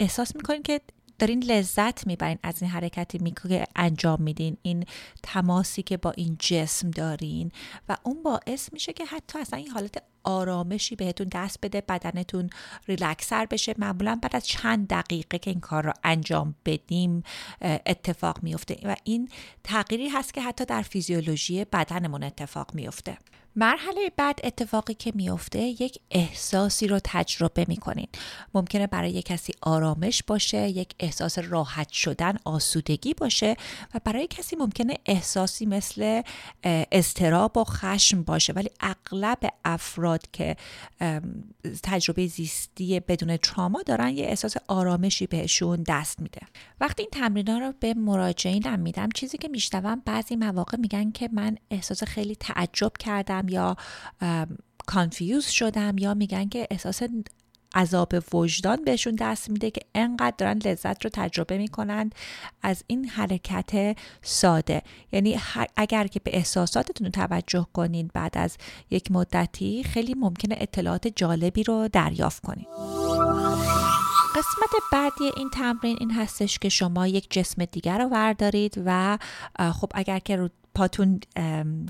احساس 0.00 0.36
می‌کنین 0.36 0.62
که 0.62 0.80
دارین 1.18 1.42
لذت 1.42 2.06
می‌برین 2.06 2.38
از 2.42 2.62
این 2.62 2.70
حرکتی 2.70 3.32
که 3.48 3.64
انجام 3.76 4.22
میدین 4.22 4.56
این 4.62 4.84
تماسی 5.22 5.82
که 5.82 5.96
با 5.96 6.10
این 6.10 6.36
جسم 6.40 6.90
دارین 6.90 7.52
و 7.88 7.96
اون 8.02 8.22
باعث 8.22 8.72
میشه 8.72 8.92
که 8.92 9.04
حتی 9.04 9.38
اصلا 9.38 9.58
این 9.58 9.70
حالت 9.70 10.02
آرامشی 10.24 10.96
بهتون 10.96 11.28
دست 11.32 11.58
بده 11.62 11.80
بدنتون 11.80 12.50
ریلکسر 12.88 13.46
بشه. 13.46 13.74
معمولا 13.78 14.18
بعد 14.22 14.36
از 14.36 14.46
چند 14.46 14.88
دقیقه 14.88 15.38
که 15.38 15.50
این 15.50 15.60
کار 15.60 15.84
رو 15.84 15.92
انجام 16.04 16.54
بدیم 16.64 17.22
اتفاق 17.62 18.42
میفته 18.42 18.78
و 18.84 18.96
این 19.04 19.28
تغییری 19.64 20.08
هست 20.08 20.34
که 20.34 20.40
حتی 20.42 20.64
در 20.64 20.82
فیزیولوژی 20.82 21.64
بدنمون 21.64 22.22
اتفاق 22.22 22.74
میفته 22.74 23.18
مرحله 23.56 24.12
بعد 24.16 24.40
اتفاقی 24.44 24.94
که 24.94 25.12
میفته 25.14 25.58
یک 25.58 25.98
احساسی 26.10 26.86
رو 26.86 27.00
تجربه 27.04 27.64
می‌کنین. 27.68 28.08
ممکنه 28.54 28.86
برای 28.86 29.10
یک 29.10 29.24
کسی 29.24 29.52
آرامش 29.62 30.22
باشه 30.22 30.68
یک 30.68 30.94
احساس 31.00 31.38
راحت 31.38 31.90
شدن 31.90 32.36
آسودگی 32.44 33.14
باشه 33.14 33.56
و 33.94 34.00
برای 34.04 34.26
کسی 34.26 34.56
ممکنه 34.56 34.98
احساسی 35.06 35.66
مثل 35.66 36.22
استراب 36.64 37.56
و 37.56 37.64
خشم 37.64 38.22
باشه. 38.22 38.52
ولی 38.52 38.70
اغلب 38.80 39.38
افراد 39.64 40.30
که 40.32 40.56
تجربه 41.82 42.26
زیستی 42.26 43.00
بدون 43.00 43.36
تراما 43.36 43.82
دارن 43.82 44.08
یه 44.08 44.24
احساس 44.24 44.56
آرامشی 44.68 45.26
بهشون 45.26 45.84
دست 45.88 46.20
میده. 46.20 46.40
وقتی 46.80 47.02
این 47.02 47.10
تمرین 47.10 47.48
ها 47.48 47.58
رو 47.58 47.72
به 47.80 47.94
مراجعینم 47.94 48.80
میدم 48.80 49.08
چیزی 49.14 49.38
که 49.38 49.48
میشنوم 49.48 50.02
بعضی 50.04 50.36
مواقع 50.36 50.76
میگن 50.76 51.10
که 51.10 51.28
من 51.32 51.56
احساس 51.70 52.04
خیلی 52.04 52.36
تعجب 52.36 52.92
کردم 52.98 53.43
یا 53.48 53.76
کانفیوز 54.86 55.46
شدم 55.46 55.98
یا 55.98 56.14
میگن 56.14 56.48
که 56.48 56.66
احساس 56.70 57.02
عذاب 57.76 58.14
وجدان 58.32 58.84
بهشون 58.84 59.14
دست 59.14 59.50
میده 59.50 59.70
که 59.70 59.80
انقدر 59.94 60.34
دارن 60.38 60.58
لذت 60.58 61.04
رو 61.04 61.10
تجربه 61.12 61.58
می‌کنند 61.58 62.14
از 62.62 62.84
این 62.86 63.04
حرکت 63.04 63.98
ساده. 64.22 64.82
یعنی 65.12 65.40
اگر 65.76 66.06
که 66.06 66.20
به 66.20 66.36
احساساتتون 66.36 67.10
توجه 67.10 67.66
کنید 67.72 68.12
بعد 68.12 68.38
از 68.38 68.56
یک 68.90 69.10
مدتی 69.10 69.84
خیلی 69.84 70.14
ممکنه 70.14 70.56
اطلاعات 70.60 71.08
جالبی 71.08 71.62
رو 71.62 71.88
دریافت 71.88 72.42
کنید. 72.42 72.66
قسمت 74.36 74.70
بعدی 74.92 75.30
این 75.36 75.50
تمرین 75.50 75.96
این 76.00 76.10
هستش 76.10 76.58
که 76.58 76.68
شما 76.68 77.06
یک 77.06 77.30
جسم 77.30 77.64
دیگر 77.64 77.98
رو 77.98 78.08
وردارید 78.08 78.82
و 78.86 79.18
خب 79.58 79.92
اگر 79.94 80.18
که 80.18 80.36
رو 80.36 80.48
پاتون 80.74 81.20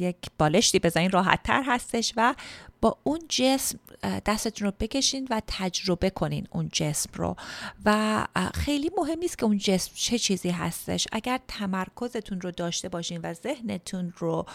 یک 0.01 0.17
بالشتی 0.39 0.79
بزنین 0.79 1.11
راحت 1.11 1.43
تر 1.43 1.63
هستش 1.67 2.13
و 2.17 2.35
با 2.81 2.99
اون 3.05 3.21
جسم 3.29 3.79
دستتون 4.27 4.67
رو 4.67 4.73
بکشین 4.81 5.29
و 5.31 5.43
تجربه 5.47 6.11
کنین 6.11 6.47
اون 6.51 6.69
جسم 6.73 7.11
رو. 7.15 7.37
و 7.85 8.27
خیلی 8.55 8.91
مهم 8.99 9.19
نیست 9.19 9.39
که 9.39 9.45
اون 9.45 9.59
جسم 9.59 9.93
چه 9.95 10.19
چیزی 10.19 10.51
هستش. 10.51 11.07
اگر 11.13 11.41
تمرکزتون 11.49 12.41
رو 12.41 12.51
داشته 12.51 12.89
باشین 12.89 13.21
و 13.23 13.35
ذهنتون 13.35 14.13
رو 14.19 14.47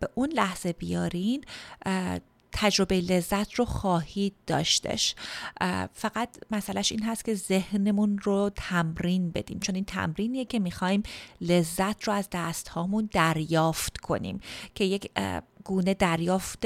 به 0.00 0.08
اون 0.14 0.28
لحظه 0.32 0.72
بیارین 0.72 1.44
تجربه 2.52 3.00
لذت 3.00 3.54
رو 3.54 3.64
خواهید 3.64 4.34
داشتش. 4.46 5.14
فقط 5.92 6.28
مسئلهش 6.50 6.92
این 6.92 7.02
هست 7.02 7.24
که 7.24 7.34
ذهنمون 7.34 8.18
رو 8.18 8.50
تمرین 8.56 9.30
بدیم. 9.30 9.60
چون 9.60 9.74
این 9.74 9.84
تمرینیه 9.84 10.44
که 10.44 10.58
می‌خوایم 10.58 11.02
لذت 11.40 12.04
رو 12.04 12.12
از 12.12 12.28
دست 12.32 12.68
هامون 12.68 13.08
دریافت 13.12 13.98
کنیم. 13.98 14.40
که 14.74 14.84
یک 14.84 15.10
گونه 15.64 15.94
دریافت 15.94 16.64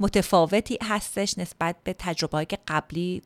متفاوتی 0.00 0.78
هستش 0.82 1.38
نسبت 1.38 1.76
به 1.84 1.94
تجربه 1.98 2.44
که 2.44 2.58
قبلی 2.68 3.22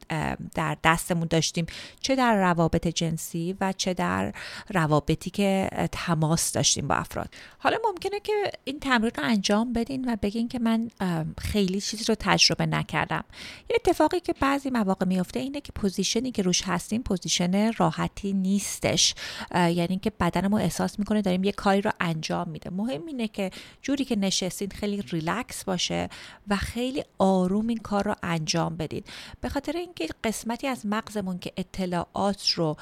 در 0.54 0.76
دستمون 0.84 1.26
داشتیم. 1.30 1.66
چه 2.00 2.16
در 2.16 2.36
روابط 2.36 2.88
جنسی 2.88 3.56
و 3.60 3.72
چه 3.72 3.94
در 3.94 4.34
روابطی 4.68 5.30
که 5.30 5.70
تماس 5.92 6.52
داشتیم 6.52 6.88
با 6.88 6.94
افراد. 6.94 7.34
حالا 7.58 7.78
ممکنه 7.84 8.20
که 8.20 8.32
این 8.64 8.80
تمرین 8.80 9.10
رو 9.16 9.24
انجام 9.24 9.72
بدین 9.72 10.12
و 10.12 10.16
بگین 10.22 10.48
که 10.48 10.58
من 10.58 10.90
خیلی 11.38 11.80
چیزی 11.80 12.04
رو 12.04 12.14
تجربه 12.18 12.66
نکردم. 12.66 13.24
یه 13.70 13.76
اتفاقی 13.76 14.20
که 14.20 14.34
بعضی 14.40 14.70
مواقع 14.70 15.06
میفته 15.06 15.40
اینه 15.40 15.60
که 15.60 15.72
position 15.72 16.26
ی 16.26 16.32
که 16.32 16.42
روش 16.42 16.62
هستیم 16.62 17.02
position 17.02 17.72
راحتی 17.72 18.32
نیستش. 18.32 19.14
یعنی 19.54 19.98
که 19.98 20.10
بدنمون 20.10 20.60
احساس 20.60 20.98
می‌کنه 20.98 21.22
داریم 21.22 21.44
یه 21.44 21.52
کاری 21.52 21.80
رو 21.80 21.90
انجام 22.00 22.48
میده 22.48 22.70
مهم 22.70 23.06
اینه 23.06 23.28
که 23.28 23.50
جوری 23.82 24.04
که 24.04 24.16
نشستین 24.16 24.68
خیلی 24.68 25.02
ریلکس 25.10 25.64
باشه 25.64 26.08
و 26.48 26.56
خیلی 26.56 27.04
آروم 27.18 27.66
این 27.66 27.78
کار 27.78 28.04
رو 28.04 28.14
انجام 28.22 28.76
بدید 28.76 29.06
به 29.40 29.48
خاطر 29.48 29.72
اینکه 29.72 30.08
قسمتی 30.24 30.66
از 30.66 30.86
مغزمون 30.86 31.38
که 31.38 31.52
اطلاعات 31.56 32.50
رو 32.50 32.76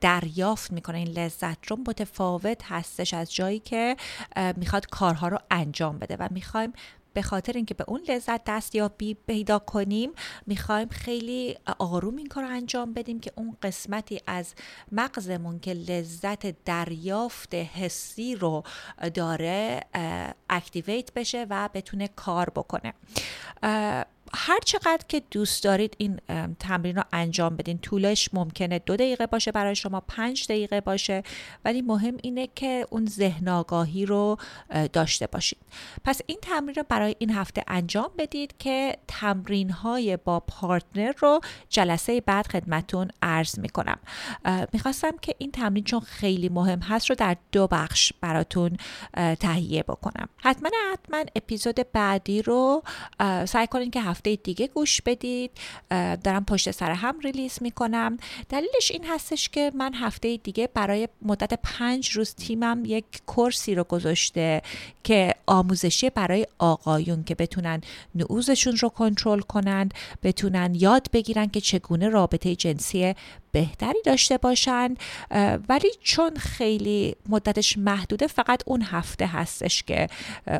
دریافت 0.00 0.72
می‌کنه 0.72 0.98
این 0.98 1.08
لذت 1.08 1.66
رو 1.66 1.76
متفاوت 1.88 2.62
هستش 2.64 3.14
از 3.14 3.34
جایی 3.34 3.58
که 3.58 3.96
می‌خواد 4.56 4.86
کارها 4.86 5.28
رو 5.28 5.38
انجام 5.50 5.98
بده 5.98 6.16
و 6.16 6.28
می‌خوایم 6.30 6.72
به 7.14 7.22
خاطر 7.22 7.52
اینکه 7.52 7.74
به 7.74 7.84
اون 7.88 8.00
لذت 8.08 8.44
دستیابی 8.44 9.14
پیدا 9.14 9.58
کنیم 9.58 10.10
می‌خوایم 10.46 10.88
خیلی 10.88 11.56
آروم 11.78 12.16
این 12.16 12.26
کار 12.26 12.44
انجام 12.44 12.92
بدیم 12.92 13.20
که 13.20 13.32
اون 13.36 13.56
قسمتی 13.62 14.20
از 14.26 14.54
مغزمون 14.92 15.58
که 15.58 15.72
لذت 15.72 16.64
دریافت 16.64 17.54
حسی 17.54 18.34
رو 18.34 18.62
داره 19.14 19.80
اکتیویت 20.50 21.12
بشه 21.12 21.46
و 21.50 21.68
بتونه 21.74 22.08
کار 22.08 22.50
بکنه. 22.50 22.94
هر 24.34 24.58
چقدر 24.64 25.04
که 25.08 25.22
دوست 25.30 25.64
دارید 25.64 25.94
این 25.98 26.20
تمرین 26.58 26.96
رو 26.96 27.02
انجام 27.12 27.56
بدین 27.56 27.78
طولش 27.78 28.28
ممکنه 28.32 28.78
دو 28.78 28.96
دقیقه 28.96 29.26
باشه 29.26 29.52
برای 29.52 29.74
شما 29.74 30.00
پنج 30.00 30.44
دقیقه 30.44 30.80
باشه 30.80 31.22
ولی 31.64 31.82
مهم 31.82 32.16
اینه 32.22 32.48
که 32.54 32.86
اون 32.90 33.06
ذهن 33.06 33.48
آگاهی 33.48 34.06
رو 34.06 34.36
داشته 34.92 35.26
باشید. 35.26 35.58
پس 36.04 36.20
این 36.26 36.38
تمرین 36.42 36.74
رو 36.74 36.84
برای 36.88 37.16
این 37.18 37.30
هفته 37.30 37.64
انجام 37.68 38.10
بدید 38.18 38.54
که 38.58 38.98
تمرین 39.08 39.70
های 39.70 40.16
با 40.16 40.40
پارتنر 40.40 41.12
رو 41.18 41.40
جلسه 41.68 42.20
بعد 42.20 42.46
خدمتون 42.46 43.08
عرض 43.22 43.58
می‌کنم. 43.58 43.98
می‌خواستم 44.72 45.16
که 45.22 45.34
این 45.38 45.50
تمرین 45.50 45.84
چون 45.84 46.00
خیلی 46.00 46.48
مهم 46.48 46.80
هست 46.80 47.10
رو 47.10 47.16
در 47.16 47.36
دو 47.52 47.66
بخش 47.66 48.12
براتون 48.20 48.76
تهیه 49.40 49.82
بکنم. 49.82 50.28
حتما 50.36 50.70
حتما 50.92 51.24
اپیزود 51.36 51.92
بعدی 51.92 52.42
رو 52.42 52.82
سعی 53.44 53.66
کنین 53.66 53.90
که 53.90 54.00
هفته 54.00 54.17
دیگه 54.22 54.66
گوش 54.66 55.00
بدید. 55.00 55.50
دارم 56.24 56.44
پشت 56.44 56.70
سر 56.70 56.90
هم 56.90 57.20
ریلیز 57.20 57.58
می‌کنم. 57.60 58.16
دلیلش 58.48 58.90
این 58.90 59.04
هستش 59.04 59.48
که 59.48 59.72
من 59.74 59.94
هفته 59.94 60.36
دیگه 60.36 60.68
برای 60.74 61.08
مدت 61.22 61.58
پنج 61.62 62.10
روز 62.10 62.34
تیمم 62.34 62.82
یک 62.86 63.04
کورسی 63.26 63.74
رو 63.74 63.84
گذاشته 63.84 64.62
که 65.04 65.34
آموزشی 65.46 66.10
برای 66.10 66.46
آقایون 66.58 67.24
که 67.24 67.34
بتونن 67.34 67.80
نعوزشون 68.14 68.76
رو 68.76 68.88
کنترل 68.88 69.40
کنند 69.40 69.94
بتونن 70.22 70.74
یاد 70.74 71.06
بگیرن 71.12 71.46
که 71.46 71.60
چگونه 71.60 72.08
رابطه 72.08 72.56
جنسی 72.56 73.14
بهتری 73.52 74.02
داشته 74.04 74.38
باشند 74.38 74.98
ولی 75.68 75.90
چون 76.00 76.36
خیلی 76.36 77.16
مدتش 77.28 77.78
محدوده 77.78 78.26
فقط 78.26 78.62
اون 78.66 78.82
هفته 78.82 79.26
هستش 79.26 79.82
که 79.82 80.08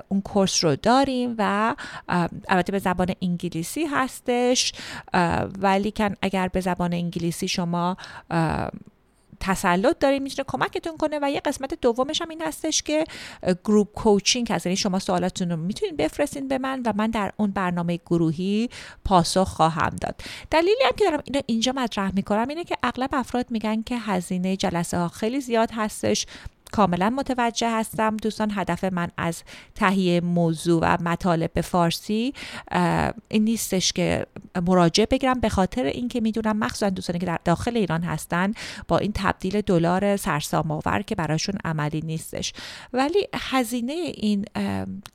اون 0.08 0.20
کورس 0.20 0.64
رو 0.64 0.76
داریم 0.76 1.34
و 1.38 1.74
البته 2.48 2.72
به 2.72 2.78
زبان 2.78 3.14
انگلیسی 3.22 3.84
هستش 3.84 4.72
ولی 5.58 5.90
کن 5.90 6.14
اگر 6.22 6.48
به 6.48 6.60
زبان 6.60 6.92
انگلیسی 6.92 7.48
شما 7.48 7.96
تسلط 9.40 9.98
داره 9.98 10.18
می‌تونه 10.18 10.46
کمکتون 10.48 10.96
کنه 10.96 11.18
و 11.22 11.30
یه 11.30 11.40
قسمت 11.40 11.74
دومش 11.80 12.22
هم 12.22 12.28
این 12.28 12.42
هستش 12.42 12.82
که 12.82 13.04
گروپ 13.64 13.92
کوچینگ 13.94 14.52
هست 14.52 14.66
یعنی 14.66 14.76
شما 14.76 14.98
سوالاتتون 14.98 15.50
رو 15.50 15.56
می‌تونید 15.56 15.96
بفرستین 15.96 16.48
به 16.48 16.58
من 16.58 16.82
و 16.86 16.92
من 16.96 17.10
در 17.10 17.32
اون 17.36 17.50
برنامه 17.50 17.96
گروهی 18.06 18.68
پاسخ 19.04 19.48
خواهم 19.48 19.96
داد. 20.00 20.20
دلیلی 20.50 20.84
هم 20.84 20.92
که 20.96 21.04
دارم 21.04 21.22
اینو 21.24 21.40
اینجا 21.46 21.72
مطرح 21.72 22.14
می‌کنم 22.14 22.48
اینه 22.48 22.64
که 22.64 22.76
اغلب 22.82 23.10
افراد 23.12 23.50
میگن 23.50 23.82
که 23.82 23.98
هزینه 23.98 24.56
جلسه 24.56 24.98
ها 24.98 25.08
خیلی 25.08 25.40
زیاد 25.40 25.70
هستش. 25.72 26.26
کاملا 26.72 27.10
متوجه 27.10 27.70
هستم. 27.70 28.16
دوستان 28.16 28.52
هدف 28.54 28.84
من 28.84 29.08
از 29.16 29.42
تهیه 29.74 30.20
موضوع 30.20 30.80
و 30.82 30.98
مطالب 31.00 31.52
به 31.52 31.60
فارسی 31.60 32.34
این 33.28 33.44
نیستش 33.44 33.92
که 33.92 34.26
مراجعه 34.66 35.06
بگیرم. 35.06 35.40
به 35.40 35.48
خاطر 35.48 35.84
اینکه 35.84 36.20
می‌دونم 36.20 36.58
مخصوصا 36.58 36.90
دوستانی 36.90 37.18
که 37.18 37.26
در 37.26 37.38
داخل 37.44 37.76
ایران 37.76 38.02
هستن 38.02 38.52
با 38.88 38.98
این 38.98 39.12
تبدیل 39.14 39.60
دلار 39.60 40.16
سرسام 40.16 40.70
آور 40.70 41.02
که 41.02 41.14
براشون 41.14 41.54
عملی 41.64 42.00
نیستش. 42.00 42.52
ولی 42.92 43.28
هزینه 43.34 43.92
این 43.92 44.44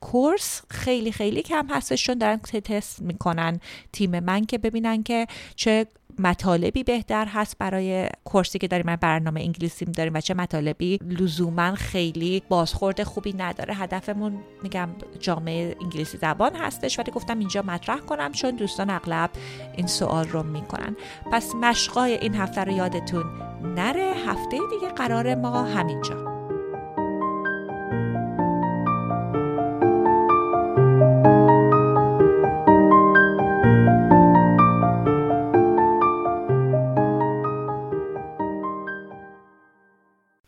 کورس 0.00 0.62
خیلی 0.70 1.12
خیلی 1.12 1.42
کم 1.42 1.66
هستش 1.70 2.04
چون 2.04 2.18
دارن 2.18 2.36
تست 2.36 3.02
می‌کنن 3.02 3.60
تیم 3.92 4.20
من 4.20 4.44
که 4.44 4.58
ببینن 4.58 5.02
که 5.02 5.26
چه 5.56 5.86
مطالبی 6.18 6.84
بهتر 6.84 7.26
هست 7.26 7.58
برای 7.58 8.08
کورسی 8.24 8.58
که 8.58 8.68
داریم 8.68 8.96
برنامه 8.96 9.40
انگلیسی 9.40 9.84
داریم 9.84 10.14
و 10.14 10.20
چه 10.20 10.34
مطالبی 10.34 10.98
لزوما 11.02 11.74
خیلی 11.74 12.42
بازخورد 12.48 13.02
خوبی 13.02 13.32
نداره. 13.32 13.74
هدفمون 13.74 14.38
میگم 14.62 14.88
جامعه 15.18 15.76
انگلیسی 15.82 16.18
زبان 16.18 16.56
هستش. 16.56 16.98
ولی 16.98 17.12
گفتم 17.12 17.38
اینجا 17.38 17.62
مطرح 17.62 17.98
کنم 17.98 18.32
چون 18.32 18.50
دوستان 18.50 18.90
اغلب 18.90 19.30
این 19.76 19.86
سوال 19.86 20.28
رو 20.28 20.42
می‌کنن. 20.42 20.96
پس 21.32 21.54
مشقای 21.54 22.12
این 22.12 22.34
هفته 22.34 22.64
رو 22.64 22.72
یادتون 22.72 23.24
نره. 23.62 24.14
هفته 24.26 24.58
دیگه 24.70 24.88
قرار 24.96 25.34
ما 25.34 25.62
همینجا. 25.62 26.33